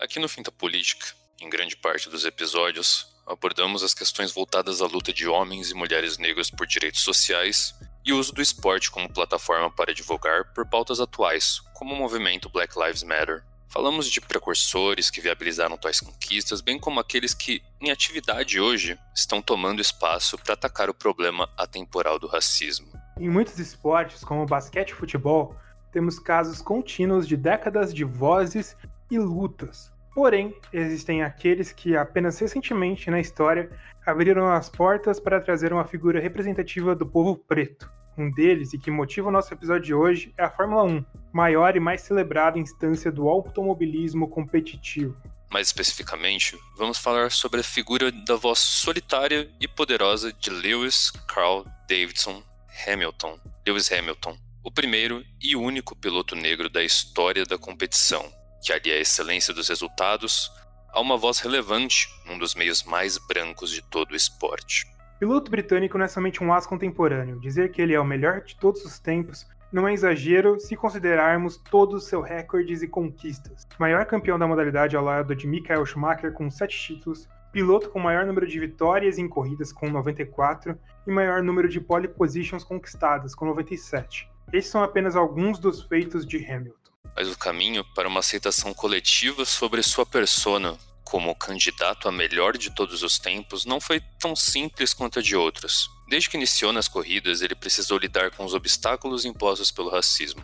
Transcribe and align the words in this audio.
Aqui 0.00 0.18
no 0.18 0.30
Finta 0.30 0.50
Política, 0.50 1.08
em 1.42 1.50
grande 1.50 1.76
parte 1.76 2.08
dos 2.08 2.24
episódios, 2.24 3.14
abordamos 3.26 3.82
as 3.82 3.92
questões 3.92 4.32
voltadas 4.32 4.80
à 4.80 4.86
luta 4.86 5.12
de 5.12 5.28
homens 5.28 5.70
e 5.70 5.74
mulheres 5.74 6.16
negras 6.16 6.48
por 6.48 6.66
direitos 6.66 7.02
sociais 7.02 7.74
e 8.02 8.10
o 8.10 8.16
uso 8.16 8.32
do 8.32 8.40
esporte 8.40 8.90
como 8.90 9.12
plataforma 9.12 9.70
para 9.70 9.92
divulgar 9.92 10.54
por 10.54 10.66
pautas 10.66 11.00
atuais, 11.00 11.60
como 11.74 11.94
o 11.94 11.98
movimento 11.98 12.48
Black 12.48 12.78
Lives 12.78 13.02
Matter. 13.02 13.44
Falamos 13.68 14.08
de 14.08 14.22
precursores 14.22 15.10
que 15.10 15.20
viabilizaram 15.20 15.76
tais 15.76 16.00
conquistas, 16.00 16.62
bem 16.62 16.78
como 16.78 16.98
aqueles 16.98 17.34
que, 17.34 17.62
em 17.78 17.90
atividade 17.90 18.58
hoje, 18.58 18.98
estão 19.14 19.42
tomando 19.42 19.82
espaço 19.82 20.38
para 20.38 20.54
atacar 20.54 20.88
o 20.88 20.94
problema 20.94 21.46
atemporal 21.58 22.18
do 22.18 22.26
racismo. 22.26 22.90
Em 23.18 23.28
muitos 23.28 23.58
esportes, 23.58 24.24
como 24.24 24.46
basquete 24.46 24.92
e 24.92 24.94
futebol, 24.94 25.54
temos 25.92 26.18
casos 26.18 26.62
contínuos 26.62 27.28
de 27.28 27.36
décadas 27.36 27.92
de 27.92 28.04
vozes 28.04 28.76
e 29.10 29.18
lutas. 29.18 29.92
Porém, 30.14 30.54
existem 30.72 31.22
aqueles 31.22 31.72
que 31.72 31.96
apenas 31.96 32.38
recentemente 32.38 33.10
na 33.10 33.20
história 33.20 33.70
abriram 34.04 34.50
as 34.50 34.68
portas 34.68 35.20
para 35.20 35.40
trazer 35.40 35.72
uma 35.72 35.84
figura 35.84 36.20
representativa 36.20 36.94
do 36.94 37.06
povo 37.06 37.36
preto. 37.36 37.90
Um 38.18 38.30
deles, 38.30 38.72
e 38.72 38.78
que 38.78 38.90
motiva 38.90 39.28
o 39.28 39.32
nosso 39.32 39.54
episódio 39.54 39.84
de 39.84 39.94
hoje, 39.94 40.34
é 40.36 40.44
a 40.44 40.50
Fórmula 40.50 40.82
1, 40.82 41.04
maior 41.32 41.76
e 41.76 41.80
mais 41.80 42.02
celebrada 42.02 42.58
instância 42.58 43.10
do 43.10 43.28
automobilismo 43.28 44.28
competitivo. 44.28 45.16
Mais 45.50 45.68
especificamente, 45.68 46.58
vamos 46.76 46.98
falar 46.98 47.30
sobre 47.30 47.60
a 47.60 47.64
figura 47.64 48.12
da 48.12 48.36
voz 48.36 48.58
solitária 48.58 49.50
e 49.60 49.66
poderosa 49.66 50.32
de 50.32 50.50
Lewis 50.50 51.10
Carl 51.28 51.64
Davidson 51.88 52.42
Hamilton. 52.86 53.38
Lewis 53.66 53.90
Hamilton, 53.90 54.36
o 54.62 54.70
primeiro 54.70 55.24
e 55.40 55.56
único 55.56 55.96
piloto 55.96 56.36
negro 56.36 56.68
da 56.68 56.82
história 56.82 57.44
da 57.44 57.58
competição, 57.58 58.24
que 58.62 58.72
alia 58.72 58.94
a 58.94 59.00
excelência 59.00 59.54
dos 59.54 59.68
resultados 59.68 60.50
a 60.92 61.00
uma 61.00 61.16
voz 61.16 61.38
relevante 61.38 62.08
num 62.26 62.38
dos 62.38 62.54
meios 62.54 62.82
mais 62.82 63.16
brancos 63.18 63.70
de 63.70 63.82
todo 63.82 64.12
o 64.12 64.16
esporte. 64.16 64.86
Piloto 65.18 65.50
britânico 65.50 65.98
não 65.98 66.04
é 66.04 66.08
somente 66.08 66.42
um 66.42 66.52
as 66.52 66.66
contemporâneo. 66.66 67.38
Dizer 67.40 67.70
que 67.70 67.80
ele 67.80 67.94
é 67.94 68.00
o 68.00 68.04
melhor 68.04 68.42
de 68.42 68.56
todos 68.56 68.84
os 68.84 68.98
tempos 68.98 69.46
não 69.72 69.86
é 69.86 69.92
exagero 69.92 70.58
se 70.58 70.74
considerarmos 70.74 71.56
todos 71.70 72.02
os 72.02 72.08
seus 72.08 72.28
recordes 72.28 72.82
e 72.82 72.88
conquistas. 72.88 73.66
Maior 73.78 74.04
campeão 74.04 74.38
da 74.38 74.46
modalidade 74.46 74.96
ao 74.96 75.04
lado 75.04 75.34
de 75.34 75.46
Michael 75.46 75.86
Schumacher 75.86 76.32
com 76.32 76.50
7 76.50 76.76
títulos, 76.76 77.28
piloto 77.52 77.88
com 77.90 78.00
maior 78.00 78.26
número 78.26 78.46
de 78.46 78.58
vitórias 78.58 79.18
em 79.18 79.28
corridas 79.28 79.72
com 79.72 79.88
94 79.88 80.76
e 81.06 81.10
maior 81.12 81.42
número 81.42 81.68
de 81.68 81.80
pole 81.80 82.08
positions 82.08 82.64
conquistadas 82.64 83.34
com 83.34 83.44
97. 83.44 84.28
Esses 84.52 84.70
são 84.70 84.82
apenas 84.82 85.14
alguns 85.14 85.58
dos 85.58 85.82
feitos 85.82 86.26
de 86.26 86.44
Hamilton. 86.44 86.79
Mas 87.16 87.28
o 87.28 87.36
caminho 87.36 87.84
para 87.94 88.08
uma 88.08 88.20
aceitação 88.20 88.72
coletiva 88.72 89.44
sobre 89.44 89.82
sua 89.82 90.06
persona 90.06 90.78
como 91.10 91.34
candidato 91.34 92.08
a 92.08 92.12
melhor 92.12 92.56
de 92.56 92.72
todos 92.72 93.02
os 93.02 93.18
tempos 93.18 93.64
não 93.64 93.80
foi 93.80 94.00
tão 94.20 94.36
simples 94.36 94.94
quanto 94.94 95.18
a 95.18 95.22
de 95.22 95.34
outros. 95.34 95.90
Desde 96.08 96.30
que 96.30 96.36
iniciou 96.36 96.72
nas 96.72 96.86
corridas, 96.86 97.42
ele 97.42 97.56
precisou 97.56 97.98
lidar 97.98 98.30
com 98.30 98.44
os 98.44 98.54
obstáculos 98.54 99.24
impostos 99.24 99.72
pelo 99.72 99.90
racismo. 99.90 100.40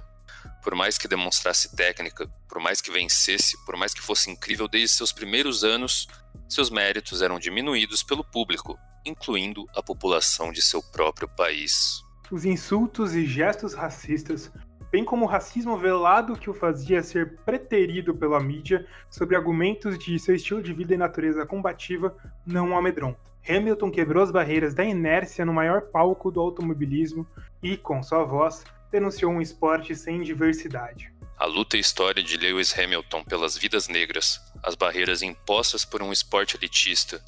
Por 0.64 0.74
mais 0.74 0.98
que 0.98 1.06
demonstrasse 1.06 1.76
técnica, 1.76 2.28
por 2.48 2.60
mais 2.60 2.80
que 2.80 2.90
vencesse, 2.90 3.56
por 3.64 3.76
mais 3.76 3.94
que 3.94 4.02
fosse 4.02 4.28
incrível 4.28 4.66
desde 4.66 4.88
seus 4.96 5.12
primeiros 5.12 5.62
anos, 5.62 6.08
seus 6.48 6.68
méritos 6.68 7.22
eram 7.22 7.38
diminuídos 7.38 8.02
pelo 8.02 8.24
público, 8.24 8.76
incluindo 9.04 9.64
a 9.76 9.82
população 9.82 10.50
de 10.50 10.60
seu 10.60 10.82
próprio 10.82 11.28
país. 11.28 12.02
Os 12.28 12.44
insultos 12.44 13.14
e 13.14 13.24
gestos 13.24 13.72
racistas, 13.72 14.50
bem 14.90 15.04
como 15.04 15.24
o 15.24 15.28
racismo 15.28 15.76
velado 15.76 16.36
que 16.36 16.50
o 16.50 16.54
fazia 16.54 17.02
ser 17.02 17.36
preterido 17.44 18.14
pela 18.14 18.40
mídia 18.40 18.86
sobre 19.10 19.36
argumentos 19.36 19.98
de 19.98 20.18
seu 20.18 20.34
estilo 20.34 20.62
de 20.62 20.72
vida 20.72 20.94
e 20.94 20.98
natureza 20.98 21.44
combativa, 21.46 22.16
não 22.46 22.76
amedronta. 22.76 23.18
Hamilton 23.48 23.90
quebrou 23.90 24.22
as 24.22 24.30
barreiras 24.30 24.74
da 24.74 24.84
inércia 24.84 25.44
no 25.44 25.52
maior 25.52 25.82
palco 25.82 26.30
do 26.30 26.40
automobilismo 26.40 27.26
e, 27.62 27.76
com 27.76 28.02
sua 28.02 28.24
voz, 28.24 28.64
denunciou 28.90 29.30
um 29.30 29.40
esporte 29.40 29.94
sem 29.94 30.22
diversidade. 30.22 31.12
A 31.38 31.44
luta 31.44 31.76
e 31.76 31.80
história 31.80 32.22
de 32.22 32.36
Lewis 32.36 32.76
Hamilton 32.76 33.22
pelas 33.22 33.56
vidas 33.56 33.88
negras, 33.88 34.40
as 34.62 34.74
barreiras 34.74 35.22
impostas 35.22 35.84
por 35.84 36.02
um 36.02 36.10
esporte 36.10 36.56
elitista 36.56 37.22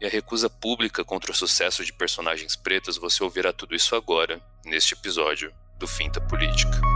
e 0.00 0.06
a 0.06 0.08
recusa 0.08 0.50
pública 0.50 1.02
contra 1.02 1.32
o 1.32 1.34
sucesso 1.34 1.84
de 1.84 1.92
personagens 1.92 2.54
pretas, 2.54 2.98
você 2.98 3.24
ouvirá 3.24 3.52
tudo 3.52 3.74
isso 3.74 3.96
agora, 3.96 4.40
neste 4.64 4.94
episódio 4.94 5.52
do 5.78 5.88
Finta 5.88 6.20
Política. 6.20 6.93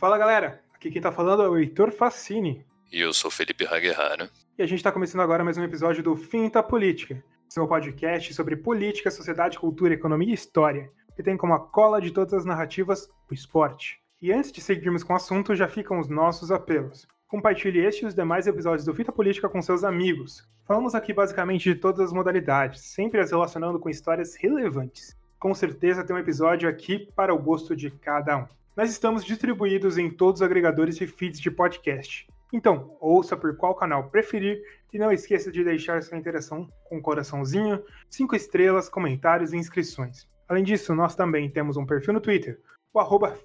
Fala 0.00 0.16
galera, 0.16 0.62
aqui 0.74 0.90
quem 0.90 1.02
tá 1.02 1.12
falando 1.12 1.42
é 1.42 1.48
o 1.50 1.58
Heitor 1.58 1.92
Facini. 1.92 2.64
E 2.90 2.98
eu 2.98 3.12
sou 3.12 3.30
Felipe 3.30 3.66
Haguerrara. 3.66 4.30
E 4.56 4.62
a 4.62 4.66
gente 4.66 4.78
está 4.78 4.90
começando 4.90 5.20
agora 5.20 5.44
mais 5.44 5.58
um 5.58 5.62
episódio 5.62 6.02
do 6.02 6.16
Finta 6.16 6.62
Política, 6.62 7.22
seu 7.50 7.68
podcast 7.68 8.32
sobre 8.32 8.56
política, 8.56 9.10
sociedade, 9.10 9.58
cultura, 9.58 9.92
economia 9.92 10.30
e 10.30 10.32
história, 10.32 10.90
que 11.14 11.22
tem 11.22 11.36
como 11.36 11.52
a 11.52 11.60
cola 11.60 12.00
de 12.00 12.12
todas 12.12 12.32
as 12.32 12.46
narrativas 12.46 13.10
o 13.30 13.34
esporte. 13.34 14.00
E 14.22 14.32
antes 14.32 14.50
de 14.50 14.62
seguirmos 14.62 15.04
com 15.04 15.12
o 15.12 15.16
assunto, 15.16 15.54
já 15.54 15.68
ficam 15.68 16.00
os 16.00 16.08
nossos 16.08 16.50
apelos. 16.50 17.06
Compartilhe 17.28 17.84
este 17.84 18.04
e 18.04 18.08
os 18.08 18.14
demais 18.14 18.46
episódios 18.46 18.86
do 18.86 18.94
Fita 18.94 19.12
Política 19.12 19.50
com 19.50 19.60
seus 19.60 19.84
amigos. 19.84 20.48
Falamos 20.66 20.94
aqui 20.94 21.12
basicamente 21.12 21.64
de 21.64 21.74
todas 21.74 22.00
as 22.00 22.12
modalidades, 22.12 22.80
sempre 22.80 23.20
as 23.20 23.32
relacionando 23.32 23.78
com 23.78 23.90
histórias 23.90 24.34
relevantes. 24.34 25.14
Com 25.38 25.54
certeza 25.54 26.02
tem 26.02 26.16
um 26.16 26.18
episódio 26.18 26.70
aqui 26.70 27.06
para 27.14 27.34
o 27.34 27.38
gosto 27.38 27.76
de 27.76 27.90
cada 27.90 28.38
um. 28.38 28.59
Nós 28.76 28.88
estamos 28.88 29.24
distribuídos 29.24 29.98
em 29.98 30.08
todos 30.08 30.40
os 30.40 30.46
agregadores 30.46 31.00
e 31.00 31.06
feeds 31.06 31.40
de 31.40 31.50
podcast. 31.50 32.26
Então, 32.52 32.96
ouça 33.00 33.36
por 33.36 33.56
qual 33.56 33.74
canal 33.74 34.08
preferir 34.10 34.62
e 34.92 34.98
não 34.98 35.10
esqueça 35.10 35.50
de 35.50 35.64
deixar 35.64 36.02
sua 36.02 36.16
interação 36.16 36.68
com 36.84 36.98
um 36.98 37.02
coraçãozinho, 37.02 37.82
5 38.08 38.36
estrelas, 38.36 38.88
comentários 38.88 39.52
e 39.52 39.56
inscrições. 39.56 40.28
Além 40.48 40.62
disso, 40.62 40.94
nós 40.94 41.16
também 41.16 41.50
temos 41.50 41.76
um 41.76 41.84
perfil 41.84 42.14
no 42.14 42.20
Twitter, 42.20 42.60
o 42.94 43.00
arroba. 43.00 43.38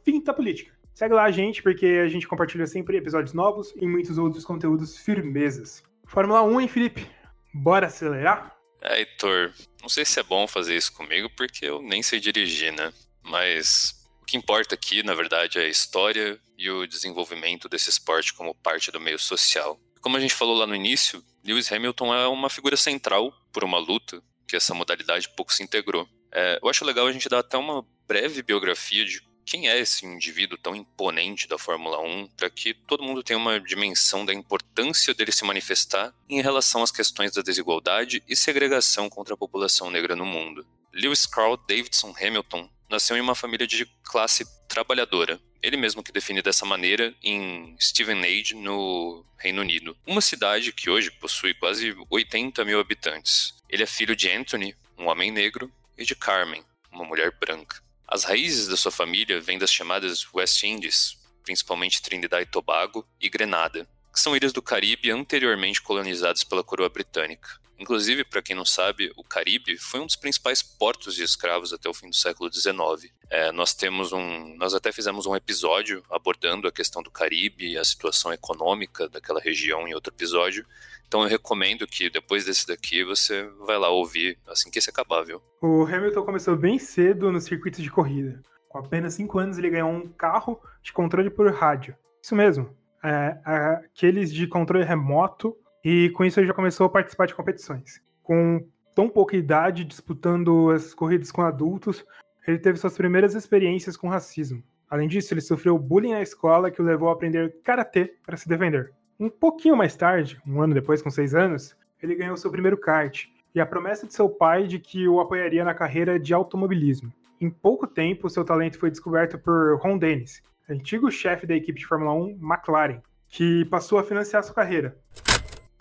Segue 0.93 1.13
lá 1.13 1.23
a 1.23 1.31
gente, 1.31 1.61
porque 1.61 1.87
a 2.03 2.07
gente 2.07 2.27
compartilha 2.27 2.67
sempre 2.67 2.97
episódios 2.97 3.33
novos 3.33 3.73
e 3.75 3.87
muitos 3.87 4.17
outros 4.17 4.45
conteúdos 4.45 4.97
firmezas. 4.97 5.83
Fórmula 6.05 6.43
1, 6.43 6.61
hein, 6.61 6.67
Felipe? 6.67 7.07
Bora 7.53 7.87
acelerar? 7.87 8.55
É, 8.79 8.99
Heitor, 8.99 9.51
não 9.81 9.89
sei 9.89 10.05
se 10.05 10.19
é 10.19 10.23
bom 10.23 10.47
fazer 10.47 10.75
isso 10.75 10.93
comigo, 10.93 11.29
porque 11.35 11.65
eu 11.65 11.81
nem 11.81 12.03
sei 12.03 12.19
dirigir, 12.19 12.71
né? 12.73 12.93
Mas 13.23 13.94
o 14.25 14.27
que 14.27 14.35
importa 14.35 14.73
aqui, 14.73 15.03
na 15.03 15.13
verdade, 15.13 15.59
é 15.59 15.65
a 15.65 15.69
história 15.69 16.41
e 16.57 16.67
o 16.67 16.87
desenvolvimento 16.87 17.69
desse 17.69 17.91
esporte 17.91 18.33
como 18.33 18.55
parte 18.55 18.89
do 18.89 18.99
meio 18.99 19.19
social. 19.19 19.79
Como 20.01 20.17
a 20.17 20.19
gente 20.19 20.33
falou 20.33 20.57
lá 20.57 20.65
no 20.65 20.75
início, 20.75 21.23
Lewis 21.43 21.71
Hamilton 21.71 22.11
é 22.11 22.27
uma 22.27 22.49
figura 22.49 22.75
central 22.75 23.31
por 23.53 23.63
uma 23.63 23.77
luta 23.77 24.23
que 24.47 24.55
essa 24.55 24.73
modalidade 24.73 25.29
pouco 25.29 25.53
se 25.53 25.61
integrou. 25.61 26.09
É, 26.31 26.57
eu 26.59 26.67
acho 26.67 26.83
legal 26.83 27.05
a 27.05 27.11
gente 27.11 27.29
dar 27.29 27.37
até 27.37 27.55
uma 27.55 27.85
breve 28.07 28.41
biografia 28.41 29.05
de 29.05 29.21
quem 29.45 29.69
é 29.69 29.77
esse 29.77 30.07
indivíduo 30.07 30.57
tão 30.57 30.75
imponente 30.75 31.47
da 31.47 31.59
Fórmula 31.59 31.99
1, 32.01 32.29
para 32.29 32.49
que 32.49 32.73
todo 32.73 33.03
mundo 33.03 33.21
tenha 33.21 33.37
uma 33.37 33.59
dimensão 33.59 34.25
da 34.25 34.33
importância 34.33 35.13
dele 35.13 35.31
se 35.31 35.45
manifestar 35.45 36.11
em 36.27 36.41
relação 36.41 36.81
às 36.81 36.89
questões 36.89 37.31
da 37.31 37.43
desigualdade 37.43 38.23
e 38.27 38.35
segregação 38.35 39.07
contra 39.07 39.35
a 39.35 39.37
população 39.37 39.91
negra 39.91 40.15
no 40.15 40.25
mundo. 40.25 40.65
Lewis 40.91 41.27
Carl 41.27 41.57
Davidson 41.57 42.15
Hamilton 42.19 42.67
nasceu 42.89 43.17
em 43.17 43.21
uma 43.21 43.35
família 43.35 43.67
de 43.67 43.85
classe 44.03 44.45
trabalhadora. 44.67 45.39
Ele 45.61 45.77
mesmo 45.77 46.03
que 46.03 46.11
define 46.11 46.41
dessa 46.41 46.65
maneira 46.65 47.13
em 47.23 47.75
Stevenage, 47.79 48.53
no 48.55 49.25
Reino 49.37 49.61
Unido. 49.61 49.97
Uma 50.05 50.21
cidade 50.21 50.71
que 50.71 50.89
hoje 50.89 51.11
possui 51.11 51.53
quase 51.53 51.95
80 52.09 52.63
mil 52.65 52.79
habitantes. 52.79 53.53
Ele 53.69 53.83
é 53.83 53.87
filho 53.87 54.15
de 54.15 54.29
Anthony, 54.29 54.75
um 54.97 55.07
homem 55.07 55.31
negro, 55.31 55.71
e 55.97 56.03
de 56.03 56.15
Carmen, 56.15 56.63
uma 56.91 57.05
mulher 57.05 57.31
branca. 57.39 57.81
As 58.07 58.23
raízes 58.23 58.67
da 58.67 58.77
sua 58.77 58.91
família 58.91 59.41
vêm 59.41 59.57
das 59.57 59.71
chamadas 59.71 60.25
West 60.33 60.63
Indies, 60.63 61.17
principalmente 61.43 62.01
Trinidad 62.01 62.41
e 62.41 62.45
Tobago 62.45 63.07
e 63.19 63.29
Grenada, 63.29 63.87
que 64.13 64.19
são 64.19 64.35
ilhas 64.35 64.53
do 64.53 64.61
Caribe 64.61 65.11
anteriormente 65.11 65.81
colonizadas 65.81 66.43
pela 66.43 66.63
coroa 66.63 66.89
britânica. 66.89 67.59
Inclusive, 67.77 68.23
para 68.23 68.41
quem 68.41 68.55
não 68.55 68.65
sabe, 68.65 69.11
o 69.17 69.23
Caribe 69.23 69.77
foi 69.77 69.99
um 69.99 70.05
dos 70.05 70.15
principais 70.15 70.63
portos 70.63 71.15
de 71.15 71.23
escravos 71.23 71.73
até 71.73 71.89
o 71.89 71.93
fim 71.93 72.09
do 72.09 72.15
século 72.15 72.51
XIX. 72.51 73.11
É, 73.29 73.51
nós 73.51 73.73
temos 73.73 74.13
um, 74.13 74.55
nós 74.55 74.73
até 74.73 74.91
fizemos 74.91 75.25
um 75.25 75.35
episódio 75.35 76.03
abordando 76.09 76.67
a 76.67 76.71
questão 76.71 77.03
do 77.03 77.11
Caribe 77.11 77.71
e 77.71 77.77
a 77.77 77.83
situação 77.83 78.31
econômica 78.31 79.09
daquela 79.09 79.39
região 79.39 79.87
em 79.87 79.93
outro 79.93 80.13
episódio. 80.13 80.65
Então 81.07 81.21
eu 81.21 81.27
recomendo 81.27 81.85
que 81.85 82.09
depois 82.09 82.45
desse 82.45 82.65
daqui 82.67 83.03
você 83.03 83.43
vai 83.65 83.77
lá 83.77 83.89
ouvir 83.89 84.37
assim 84.47 84.71
que 84.71 84.79
esse 84.79 84.89
acabar, 84.89 85.23
viu? 85.23 85.41
O 85.61 85.83
Hamilton 85.83 86.23
começou 86.23 86.55
bem 86.55 86.79
cedo 86.79 87.31
no 87.31 87.41
circuito 87.41 87.81
de 87.81 87.91
corrida. 87.91 88.41
Com 88.69 88.79
apenas 88.79 89.13
5 89.15 89.37
anos 89.37 89.57
ele 89.57 89.69
ganhou 89.69 89.89
um 89.89 90.07
carro 90.07 90.59
de 90.81 90.93
controle 90.93 91.29
por 91.29 91.51
rádio. 91.51 91.95
Isso 92.21 92.35
mesmo, 92.35 92.75
é, 93.03 93.37
aqueles 93.45 94.33
de 94.33 94.47
controle 94.47 94.83
remoto 94.83 95.55
E 95.85 96.09
com 96.09 96.25
isso 96.25 96.39
ele 96.39 96.47
já 96.47 96.53
começou 96.53 96.87
a 96.87 96.89
participar 96.89 97.27
de 97.27 97.35
competições. 97.35 98.01
Com 98.23 98.67
tão 98.95 99.07
pouca 99.07 99.37
idade, 99.37 99.85
disputando 99.85 100.71
as 100.71 100.95
corridas 100.95 101.31
com 101.31 101.43
adultos, 101.43 102.03
ele 102.47 102.57
teve 102.57 102.79
suas 102.79 102.97
primeiras 102.97 103.35
experiências 103.35 103.95
com 103.95 104.09
racismo. 104.09 104.63
Além 104.89 105.07
disso, 105.07 105.31
ele 105.31 105.41
sofreu 105.41 105.77
bullying 105.77 106.13
na 106.13 106.23
escola 106.23 106.71
que 106.71 106.81
o 106.81 106.85
levou 106.85 107.09
a 107.09 107.13
aprender 107.13 107.57
karatê 107.63 108.15
para 108.25 108.35
se 108.35 108.49
defender. 108.49 108.93
Um 109.19 109.29
pouquinho 109.29 109.77
mais 109.77 109.95
tarde, 109.95 110.41
um 110.47 110.59
ano 110.59 110.73
depois, 110.73 111.03
com 111.03 111.11
seis 111.11 111.35
anos, 111.35 111.77
ele 112.01 112.15
ganhou 112.15 112.35
seu 112.35 112.49
primeiro 112.49 112.77
kart 112.77 113.27
e 113.53 113.61
a 113.61 113.65
promessa 113.65 114.07
de 114.07 114.13
seu 114.15 114.27
pai 114.27 114.65
de 114.65 114.79
que 114.79 115.07
o 115.07 115.19
apoiaria 115.19 115.63
na 115.63 115.75
carreira 115.75 116.19
de 116.19 116.33
automobilismo. 116.33 117.13
Em 117.39 117.49
pouco 117.49 117.85
tempo, 117.85 118.27
seu 118.27 118.43
talento 118.43 118.79
foi 118.79 118.89
descoberto 118.89 119.37
por 119.37 119.77
Ron 119.77 119.99
Dennis, 119.99 120.41
antigo 120.67 121.11
chefe 121.11 121.45
da 121.45 121.55
equipe 121.55 121.79
de 121.79 121.85
Fórmula 121.85 122.13
1 122.13 122.39
McLaren, 122.41 123.01
que 123.29 123.65
passou 123.65 123.99
a 123.99 124.03
financiar 124.03 124.43
sua 124.43 124.55
carreira. 124.55 124.97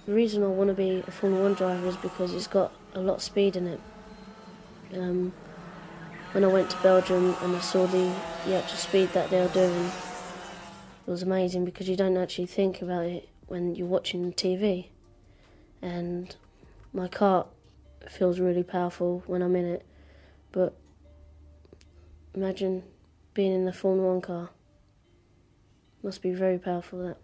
The 0.07 0.13
reason 0.13 0.43
I 0.43 0.49
want 0.49 0.69
to 0.69 0.75
be 0.75 1.03
a 1.07 1.11
Formula 1.11 1.45
1 1.45 1.55
driver 1.55 1.87
is 1.87 1.97
because 1.97 2.35
it's 2.35 2.47
got 2.47 2.73
a 2.95 3.01
lot 3.01 3.15
of 3.15 3.23
speed 3.23 3.57
in 3.57 3.67
it. 3.67 3.81
Um, 4.93 5.33
when 6.33 6.45
I 6.45 6.49
went 6.49 6.69
to 6.71 6.83
Belgium 6.83 7.35
and 7.41 7.57
I 7.57 7.61
saw 7.61 7.87
the, 7.87 8.15
the 8.45 8.57
actual 8.57 8.77
speed 8.77 9.09
that 9.15 9.31
they 9.31 9.41
were 9.41 9.49
doing, 9.49 9.91
it 11.07 11.11
was 11.11 11.23
amazing 11.23 11.65
because 11.65 11.89
you 11.89 11.97
don't 11.97 12.19
actually 12.19 12.47
think 12.47 12.83
about 12.83 13.07
it 13.07 13.31
when 13.47 13.75
you're 13.75 13.87
watching 13.87 14.31
TV. 14.35 14.89
And 15.81 16.37
my 16.93 17.09
car 17.09 17.47
feels 18.11 18.39
really 18.39 18.63
powerful 18.63 19.23
when 19.27 19.41
I'm 19.41 19.57
in 19.57 19.65
it, 19.65 19.87
but 20.53 20.77
imagine 22.35 22.83
being 23.33 23.55
in 23.55 23.65
the 23.65 23.73
Formula 23.73 24.13
1 24.13 24.21
car. 24.21 24.51
Must 26.03 26.21
be 26.21 26.33
very 26.33 26.59
powerful 26.59 26.99
that. 27.07 27.24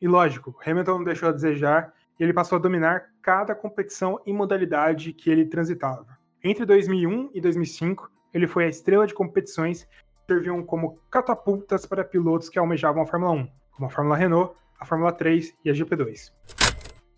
E 0.00 0.06
lógico, 0.06 0.56
Hamilton 0.64 0.98
não 0.98 1.04
deixou 1.04 1.28
a 1.28 1.32
desejar 1.32 1.92
e 2.18 2.22
ele 2.22 2.32
passou 2.32 2.56
a 2.56 2.60
dominar 2.60 3.06
cada 3.20 3.54
competição 3.54 4.20
e 4.24 4.32
modalidade 4.32 5.12
que 5.12 5.28
ele 5.28 5.44
transitava. 5.44 6.18
Entre 6.42 6.64
2001 6.64 7.30
e 7.34 7.40
2005, 7.40 8.10
ele 8.32 8.46
foi 8.46 8.64
a 8.64 8.68
estrela 8.68 9.06
de 9.06 9.14
competições 9.14 9.84
que 9.84 10.34
serviam 10.34 10.62
como 10.62 10.98
catapultas 11.10 11.84
para 11.84 12.04
pilotos 12.04 12.48
que 12.48 12.58
almejavam 12.58 13.02
a 13.02 13.06
Fórmula 13.06 13.32
1, 13.32 13.48
como 13.72 13.86
a 13.86 13.90
Fórmula 13.90 14.16
Renault, 14.16 14.54
a 14.78 14.84
Fórmula 14.84 15.12
3 15.12 15.56
e 15.64 15.70
a 15.70 15.72
GP2. 15.72 16.32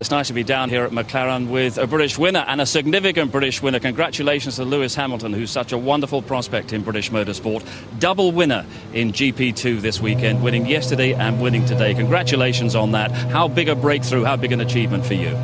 It's 0.01 0.09
nice 0.09 0.29
to 0.29 0.33
be 0.33 0.43
down 0.43 0.71
here 0.71 0.83
at 0.83 0.89
McLaren 0.89 1.47
with 1.47 1.77
a 1.77 1.85
British 1.85 2.17
winner 2.17 2.43
and 2.47 2.59
a 2.59 2.65
significant 2.65 3.31
British 3.31 3.61
winner. 3.61 3.79
Congratulations 3.79 4.55
to 4.55 4.65
Lewis 4.65 4.95
Hamilton, 4.95 5.31
who's 5.31 5.51
such 5.51 5.73
a 5.73 5.77
wonderful 5.77 6.23
prospect 6.23 6.73
in 6.73 6.81
British 6.81 7.11
motorsport. 7.11 7.63
Double 7.99 8.31
winner 8.31 8.65
in 8.95 9.11
GP2 9.11 9.79
this 9.79 10.01
weekend, 10.01 10.41
winning 10.41 10.65
yesterday 10.65 11.13
and 11.13 11.39
winning 11.39 11.67
today. 11.67 11.93
Congratulations 11.93 12.73
on 12.73 12.93
that. 12.93 13.11
How 13.11 13.47
big 13.47 13.69
a 13.69 13.75
breakthrough, 13.75 14.23
how 14.23 14.37
big 14.37 14.51
an 14.51 14.59
achievement 14.59 15.05
for 15.05 15.13
you? 15.13 15.37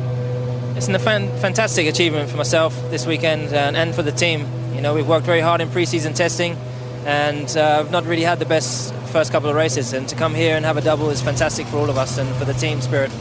It's 0.74 0.88
a 0.88 0.98
fan- 0.98 1.30
fantastic 1.38 1.86
achievement 1.86 2.28
for 2.28 2.36
myself 2.36 2.74
this 2.90 3.06
weekend 3.06 3.52
and, 3.52 3.76
and 3.76 3.94
for 3.94 4.02
the 4.02 4.10
team. 4.10 4.44
You 4.74 4.80
know, 4.80 4.92
we've 4.92 5.06
worked 5.06 5.24
very 5.24 5.40
hard 5.40 5.60
in 5.60 5.70
pre-season 5.70 6.14
testing 6.14 6.56
and 7.06 7.56
uh, 7.56 7.78
I've 7.78 7.92
not 7.92 8.06
really 8.06 8.24
had 8.24 8.40
the 8.40 8.44
best 8.44 8.92
first 9.12 9.30
couple 9.30 9.50
of 9.50 9.54
races. 9.54 9.92
And 9.92 10.08
to 10.08 10.16
come 10.16 10.34
here 10.34 10.56
and 10.56 10.64
have 10.64 10.76
a 10.76 10.82
double 10.82 11.10
is 11.10 11.22
fantastic 11.22 11.68
for 11.68 11.76
all 11.76 11.90
of 11.90 11.96
us 11.96 12.18
and 12.18 12.28
for 12.34 12.44
the 12.44 12.54
team 12.54 12.80
spirit. 12.80 13.12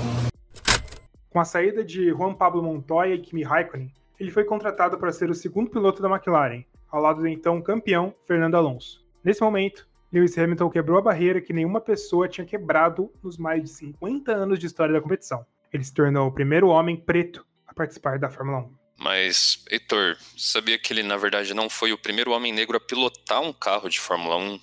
Com 1.38 1.42
a 1.42 1.45
saída 1.45 1.86
de 1.86 2.10
Juan 2.10 2.34
Pablo 2.34 2.63
Montoya 2.63 3.13
e 3.13 3.22
Kimi 3.22 3.44
Raikkonen, 3.44 3.94
ele 4.19 4.31
foi 4.31 4.44
contratado 4.44 4.98
para 4.98 5.12
ser 5.12 5.30
o 5.30 5.36
segundo 5.36 5.69
piloto 5.69 6.01
da 6.01 6.10
McLaren, 6.10 6.66
ao 6.89 7.00
lado 7.00 7.22
do 7.22 7.28
então 7.28 7.62
campeão 7.62 8.12
Fernando 8.25 8.56
Alonso. 8.56 9.06
Nesse 9.24 9.44
momento, 9.44 9.88
Lewis 10.12 10.36
Hamilton 10.36 10.68
quebrou 10.72 10.98
a 10.98 11.01
barreira 11.04 11.39
que 11.39 11.54
nenhuma 11.54 11.80
pessoa 11.80 12.28
tinha 12.28 12.44
quebrado 12.44 13.13
nos 13.22 13.38
mais 13.38 13.62
de 13.62 13.69
50 13.69 14.31
anos 14.31 14.57
de 14.57 14.66
história 14.66 14.92
da 14.92 15.00
competição. 15.00 15.45
Ele 15.72 15.84
se 15.84 15.94
tornou 15.94 16.28
o 16.28 16.31
primeiro 16.31 16.69
homem 16.69 16.98
preto 16.98 17.45
a 17.68 17.72
participar 17.72 18.18
da 18.18 18.31
Fórmula 18.31 18.62
1. 18.62 18.72
Mas, 18.98 19.63
Heitor, 19.69 20.18
sabia 20.36 20.80
que 20.80 20.92
ele 20.92 21.04
na 21.04 21.18
verdade 21.18 21.54
não 21.54 21.69
foi 21.69 21.94
o 21.94 22.00
primeiro 22.00 22.31
homem 22.31 22.51
negro 22.51 22.78
a 22.78 22.80
pilotar 22.80 23.44
um 23.44 23.54
carro 23.54 23.89
de 23.89 24.00
Fórmula 24.00 24.38
1? 24.38 24.60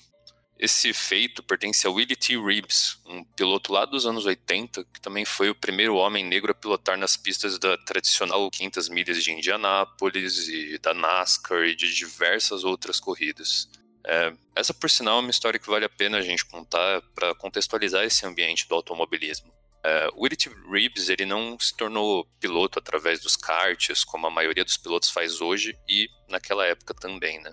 Esse 0.59 0.93
feito 0.93 1.43
pertence 1.43 1.87
a 1.87 1.91
Willie 1.91 2.15
T. 2.15 2.39
Reeves, 2.39 2.99
um 3.05 3.25
piloto 3.25 3.73
lá 3.73 3.85
dos 3.85 4.07
anos 4.07 4.25
80, 4.25 4.85
que 4.85 5.01
também 5.01 5.25
foi 5.25 5.51
o 5.51 5.55
primeiro 5.55 5.97
homem 5.97 6.25
negro 6.25 6.53
a 6.53 6.55
pilotar 6.55 6.97
nas 6.97 7.17
pistas 7.17 7.59
da 7.59 7.77
tradicional 7.79 8.49
500 8.51 8.89
milhas 8.89 9.23
de 9.23 9.33
Indianápolis 9.33 10.49
e 10.49 10.79
da 10.79 10.95
NASCAR 10.95 11.65
e 11.65 11.75
de 11.75 11.93
diversas 11.93 12.63
outras 12.63 13.01
corridas. 13.01 13.69
É, 14.07 14.33
essa, 14.55 14.73
por 14.73 14.89
sinal, 14.89 15.19
é 15.19 15.21
uma 15.23 15.31
história 15.31 15.59
que 15.59 15.69
vale 15.69 15.87
a 15.87 15.89
pena 15.89 16.19
a 16.19 16.23
gente 16.23 16.45
contar 16.45 17.03
para 17.15 17.35
contextualizar 17.35 18.05
esse 18.05 18.25
ambiente 18.25 18.69
do 18.69 18.75
automobilismo. 18.75 19.53
É, 19.83 20.09
Willie 20.17 20.37
T. 20.37 20.51
Reeves 20.71 21.09
ele 21.09 21.27
não 21.27 21.59
se 21.59 21.77
tornou 21.77 22.27
piloto 22.39 22.79
através 22.79 23.21
dos 23.21 23.37
karts, 23.37 24.05
como 24.05 24.27
a 24.27 24.31
maioria 24.31 24.65
dos 24.65 24.77
pilotos 24.77 25.11
faz 25.11 25.41
hoje 25.41 25.77
e 25.89 26.09
naquela 26.29 26.65
época 26.65 26.95
também, 26.95 27.39
né? 27.43 27.53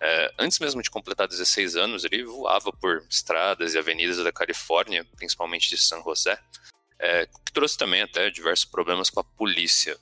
É, 0.00 0.34
antes 0.38 0.58
mesmo 0.58 0.82
de 0.82 0.90
completar 0.90 1.26
16 1.26 1.76
anos, 1.76 2.04
ele 2.04 2.24
voava 2.24 2.70
por 2.72 3.04
estradas 3.08 3.74
e 3.74 3.78
avenidas 3.78 4.18
da 4.22 4.32
Califórnia, 4.32 5.06
principalmente 5.16 5.70
de 5.70 5.78
San 5.78 6.02
José, 6.02 6.38
é, 6.98 7.26
que 7.26 7.52
trouxe 7.52 7.76
também 7.76 8.02
até 8.02 8.30
diversos 8.30 8.64
problemas 8.64 9.10
com 9.10 9.20
a 9.20 9.24
polícia. 9.24 9.96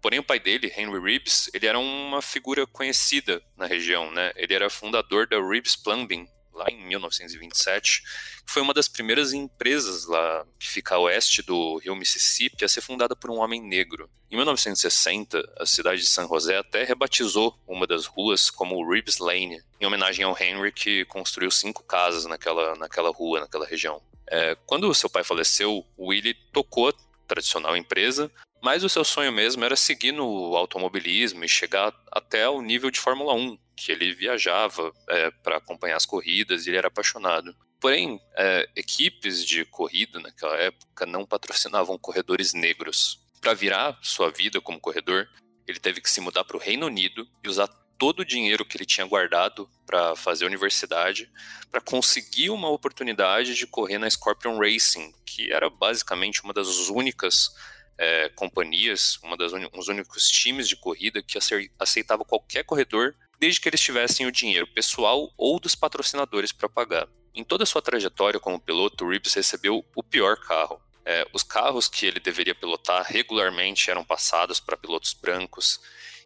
Porém, 0.00 0.18
o 0.18 0.24
pai 0.24 0.38
dele, 0.38 0.72
Henry 0.76 1.00
Reeves, 1.00 1.50
ele 1.52 1.66
era 1.66 1.78
uma 1.78 2.22
figura 2.22 2.66
conhecida 2.66 3.42
na 3.56 3.66
região, 3.66 4.10
né? 4.10 4.32
Ele 4.36 4.54
era 4.54 4.70
fundador 4.70 5.26
da 5.26 5.36
Reeves 5.40 5.74
Plumbing, 5.74 6.28
lá 6.56 6.66
em 6.68 6.84
1927, 6.86 8.02
que 8.44 8.52
foi 8.52 8.62
uma 8.62 8.74
das 8.74 8.88
primeiras 8.88 9.32
empresas 9.32 10.06
lá 10.06 10.44
que 10.58 10.66
fica 10.68 10.94
a 10.94 10.98
oeste 10.98 11.42
do 11.42 11.78
rio 11.78 11.94
Mississippi 11.94 12.64
a 12.64 12.68
ser 12.68 12.80
fundada 12.80 13.14
por 13.14 13.30
um 13.30 13.38
homem 13.38 13.60
negro. 13.60 14.10
Em 14.30 14.36
1960, 14.36 15.54
a 15.58 15.66
cidade 15.66 16.00
de 16.00 16.08
San 16.08 16.26
José 16.26 16.56
até 16.56 16.82
rebatizou 16.82 17.56
uma 17.66 17.86
das 17.86 18.06
ruas 18.06 18.50
como 18.50 18.88
Reeves 18.90 19.18
Lane, 19.18 19.62
em 19.80 19.86
homenagem 19.86 20.24
ao 20.24 20.36
Henry 20.36 20.72
que 20.72 21.04
construiu 21.04 21.50
cinco 21.50 21.84
casas 21.84 22.24
naquela, 22.24 22.74
naquela 22.74 23.10
rua, 23.10 23.40
naquela 23.40 23.66
região. 23.66 24.02
É, 24.28 24.56
quando 24.66 24.92
seu 24.94 25.08
pai 25.08 25.22
faleceu, 25.22 25.86
Willie 25.98 26.34
tocou 26.52 26.88
a 26.88 26.94
tradicional 27.28 27.76
empresa, 27.76 28.30
mas 28.62 28.84
o 28.84 28.88
seu 28.88 29.04
sonho 29.04 29.32
mesmo 29.32 29.64
era 29.64 29.76
seguir 29.76 30.12
no 30.12 30.56
automobilismo 30.56 31.44
e 31.44 31.48
chegar 31.48 31.94
até 32.10 32.48
o 32.48 32.60
nível 32.60 32.90
de 32.90 33.00
Fórmula 33.00 33.34
1, 33.34 33.58
que 33.76 33.92
ele 33.92 34.14
viajava 34.14 34.92
é, 35.08 35.30
para 35.42 35.58
acompanhar 35.58 35.96
as 35.96 36.06
corridas 36.06 36.66
e 36.66 36.70
ele 36.70 36.78
era 36.78 36.88
apaixonado. 36.88 37.54
Porém, 37.80 38.18
é, 38.34 38.68
equipes 38.74 39.44
de 39.44 39.64
corrida 39.66 40.18
naquela 40.18 40.56
época 40.56 41.04
não 41.04 41.26
patrocinavam 41.26 41.98
corredores 41.98 42.54
negros. 42.54 43.20
Para 43.40 43.54
virar 43.54 43.98
sua 44.02 44.30
vida 44.30 44.60
como 44.60 44.80
corredor, 44.80 45.28
ele 45.66 45.78
teve 45.78 46.00
que 46.00 46.10
se 46.10 46.20
mudar 46.20 46.44
para 46.44 46.56
o 46.56 46.60
Reino 46.60 46.86
Unido 46.86 47.28
e 47.44 47.48
usar 47.48 47.68
todo 47.98 48.20
o 48.20 48.24
dinheiro 48.24 48.64
que 48.64 48.76
ele 48.76 48.84
tinha 48.84 49.06
guardado 49.06 49.68
para 49.86 50.14
fazer 50.16 50.44
universidade 50.44 51.30
para 51.70 51.80
conseguir 51.80 52.50
uma 52.50 52.68
oportunidade 52.68 53.54
de 53.54 53.66
correr 53.66 53.98
na 53.98 54.10
Scorpion 54.10 54.58
Racing, 54.58 55.12
que 55.24 55.52
era 55.52 55.68
basicamente 55.70 56.42
uma 56.42 56.52
das 56.52 56.88
únicas 56.88 57.50
é, 57.98 58.28
companhias, 58.30 59.18
uma 59.22 59.36
das 59.36 59.52
un... 59.52 59.68
uns 59.74 59.88
únicos 59.88 60.28
times 60.28 60.68
de 60.68 60.76
corrida 60.76 61.22
que 61.22 61.38
aceitava 61.78 62.24
qualquer 62.24 62.64
corredor 62.64 63.14
desde 63.38 63.60
que 63.60 63.68
eles 63.68 63.80
tivessem 63.80 64.26
o 64.26 64.32
dinheiro 64.32 64.66
pessoal 64.66 65.32
ou 65.36 65.60
dos 65.60 65.74
patrocinadores 65.74 66.52
para 66.52 66.68
pagar. 66.68 67.08
Em 67.34 67.44
toda 67.44 67.64
a 67.64 67.66
sua 67.66 67.82
trajetória 67.82 68.40
como 68.40 68.60
piloto, 68.60 69.06
Reeves 69.06 69.34
recebeu 69.34 69.84
o 69.94 70.02
pior 70.02 70.38
carro. 70.38 70.80
É, 71.04 71.26
os 71.32 71.42
carros 71.42 71.86
que 71.86 72.06
ele 72.06 72.18
deveria 72.18 72.54
pilotar 72.54 73.04
regularmente 73.06 73.90
eram 73.90 74.04
passados 74.04 74.58
para 74.58 74.76
pilotos 74.76 75.12
brancos. 75.12 75.78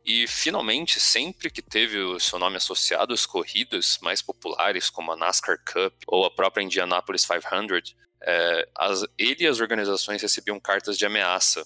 E, 0.04 0.26
finalmente, 0.26 0.98
sempre 0.98 1.50
que 1.50 1.60
teve 1.60 1.98
o 1.98 2.18
seu 2.18 2.38
nome 2.38 2.56
associado 2.56 3.12
às 3.12 3.26
corridas 3.26 3.98
mais 4.00 4.22
populares, 4.22 4.88
como 4.88 5.12
a 5.12 5.16
NASCAR 5.16 5.58
Cup 5.58 5.92
ou 6.06 6.24
a 6.24 6.30
própria 6.30 6.62
Indianapolis 6.62 7.26
500, 7.26 7.94
é, 8.22 8.68
as, 8.78 9.02
ele 9.18 9.44
e 9.44 9.46
as 9.46 9.60
organizações 9.60 10.22
recebiam 10.22 10.58
cartas 10.60 10.96
de 10.96 11.06
ameaça. 11.06 11.64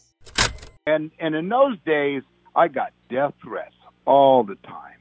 And, 0.86 1.10
and 1.18 1.34
in 1.34 1.48
those 1.48 1.78
days, 1.84 2.22
I 2.54 2.68
got 2.68 2.92
death 3.08 3.34
threats 3.42 3.74
all 4.06 4.44
the 4.44 4.56
time. 4.56 4.94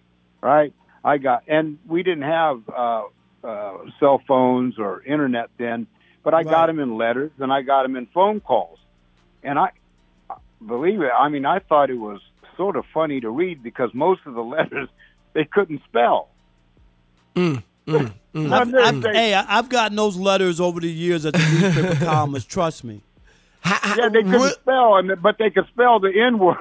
right? 0.43 0.73
I 1.03 1.17
got, 1.17 1.43
and 1.47 1.79
we 1.87 2.03
didn't 2.03 2.23
have 2.23 2.61
uh, 2.69 3.03
uh, 3.43 3.77
cell 3.99 4.21
phones 4.27 4.77
or 4.77 5.01
internet 5.03 5.49
then, 5.57 5.87
but 6.23 6.33
I 6.33 6.37
right. 6.37 6.45
got 6.45 6.67
them 6.67 6.79
in 6.79 6.97
letters 6.97 7.31
and 7.39 7.51
I 7.51 7.61
got 7.61 7.83
them 7.83 7.95
in 7.95 8.05
phone 8.07 8.41
calls. 8.41 8.77
And 9.41 9.57
I, 9.57 9.71
believe 10.65 11.01
it, 11.01 11.11
I 11.17 11.29
mean, 11.29 11.45
I 11.45 11.59
thought 11.59 11.89
it 11.89 11.97
was 11.97 12.21
sort 12.55 12.75
of 12.75 12.85
funny 12.93 13.21
to 13.21 13.29
read 13.29 13.63
because 13.63 13.89
most 13.93 14.21
of 14.25 14.33
the 14.35 14.43
letters 14.57 14.89
they 15.33 15.45
couldn't 15.45 15.81
spell. 15.85 16.29
Mm, 17.35 17.63
mm, 17.87 18.13
mm. 18.33 18.51
I've, 18.51 18.73
I've, 18.73 19.03
hey, 19.13 19.33
I've 19.33 19.69
gotten 19.69 19.95
those 19.95 20.17
letters 20.17 20.59
over 20.59 20.79
the 20.79 20.89
years 20.91 21.25
at 21.25 21.33
the 21.33 21.39
newspaper 21.39 22.05
columns. 22.05 22.45
Trust 22.45 22.83
me. 22.83 23.01
yeah, 23.65 24.09
they 24.09 24.23
couldn't 24.23 24.53
spell, 24.53 25.01
but 25.21 25.37
they 25.37 25.49
could 25.49 25.67
spell 25.67 25.99
the 25.99 26.09
N 26.09 26.37
word. 26.37 26.57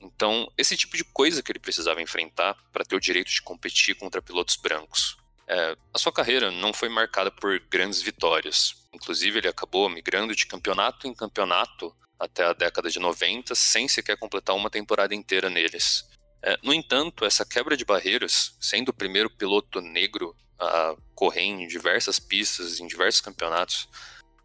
Então, 0.00 0.48
esse 0.56 0.76
tipo 0.76 0.96
de 0.96 1.04
coisa 1.04 1.42
que 1.42 1.50
ele 1.50 1.58
precisava 1.58 2.00
enfrentar 2.00 2.56
para 2.72 2.84
ter 2.84 2.94
o 2.94 3.00
direito 3.00 3.30
de 3.30 3.42
competir 3.42 3.94
contra 3.96 4.22
pilotos 4.22 4.56
brancos. 4.56 5.16
É, 5.46 5.76
a 5.92 5.98
sua 5.98 6.12
carreira 6.12 6.50
não 6.50 6.72
foi 6.72 6.88
marcada 6.88 7.30
por 7.30 7.60
grandes 7.70 8.00
vitórias. 8.00 8.74
Inclusive, 8.94 9.38
ele 9.38 9.48
acabou 9.48 9.88
migrando 9.88 10.34
de 10.34 10.46
campeonato 10.46 11.06
em 11.06 11.14
campeonato 11.14 11.94
até 12.18 12.44
a 12.44 12.52
década 12.52 12.88
de 12.88 12.98
90, 12.98 13.54
sem 13.54 13.88
sequer 13.88 14.16
completar 14.16 14.54
uma 14.54 14.70
temporada 14.70 15.14
inteira 15.14 15.50
neles. 15.50 16.08
É, 16.46 16.58
no 16.62 16.74
entanto, 16.74 17.24
essa 17.24 17.42
quebra 17.42 17.74
de 17.74 17.86
barreiras, 17.86 18.54
sendo 18.60 18.90
o 18.90 18.94
primeiro 18.94 19.30
piloto 19.30 19.80
negro 19.80 20.36
a 20.60 20.94
correr 21.14 21.40
em 21.40 21.66
diversas 21.66 22.18
pistas, 22.18 22.78
em 22.80 22.86
diversos 22.86 23.22
campeonatos, 23.22 23.88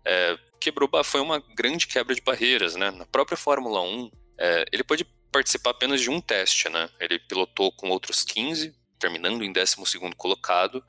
é, 0.06 0.40
quebrou, 0.62 0.90
foi 1.04 1.20
uma 1.20 1.40
grande 1.40 1.86
quebra 1.88 2.16
de 2.16 2.22
barreiras. 2.22 2.76
Né? 2.76 2.90
Na 2.92 3.06
própria 3.06 3.38
Fórmula 3.38 3.82
1, 3.82 4.12
é, 4.38 4.66
ele 4.72 4.84
pôde 4.84 5.04
participar 5.30 5.72
apenas 5.72 6.00
de 6.00 6.10
um 6.10 6.22
teste. 6.22 6.70
Né? 6.70 6.90
Ele 7.02 7.20
pilotou 7.20 7.70
com 7.74 7.90
outros 7.90 8.24
15, 8.24 8.74
terminando 8.98 9.44
em 9.44 9.52
12 9.52 9.76
colocado, 10.16 10.82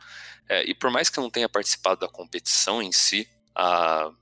é, 0.48 0.62
e 0.64 0.72
por 0.74 0.90
mais 0.90 1.10
que 1.10 1.18
não 1.18 1.28
tenha 1.28 1.48
participado 1.48 2.00
da 2.00 2.08
competição 2.08 2.80
em 2.80 2.92
si, 2.92 3.28
a, 3.52 4.12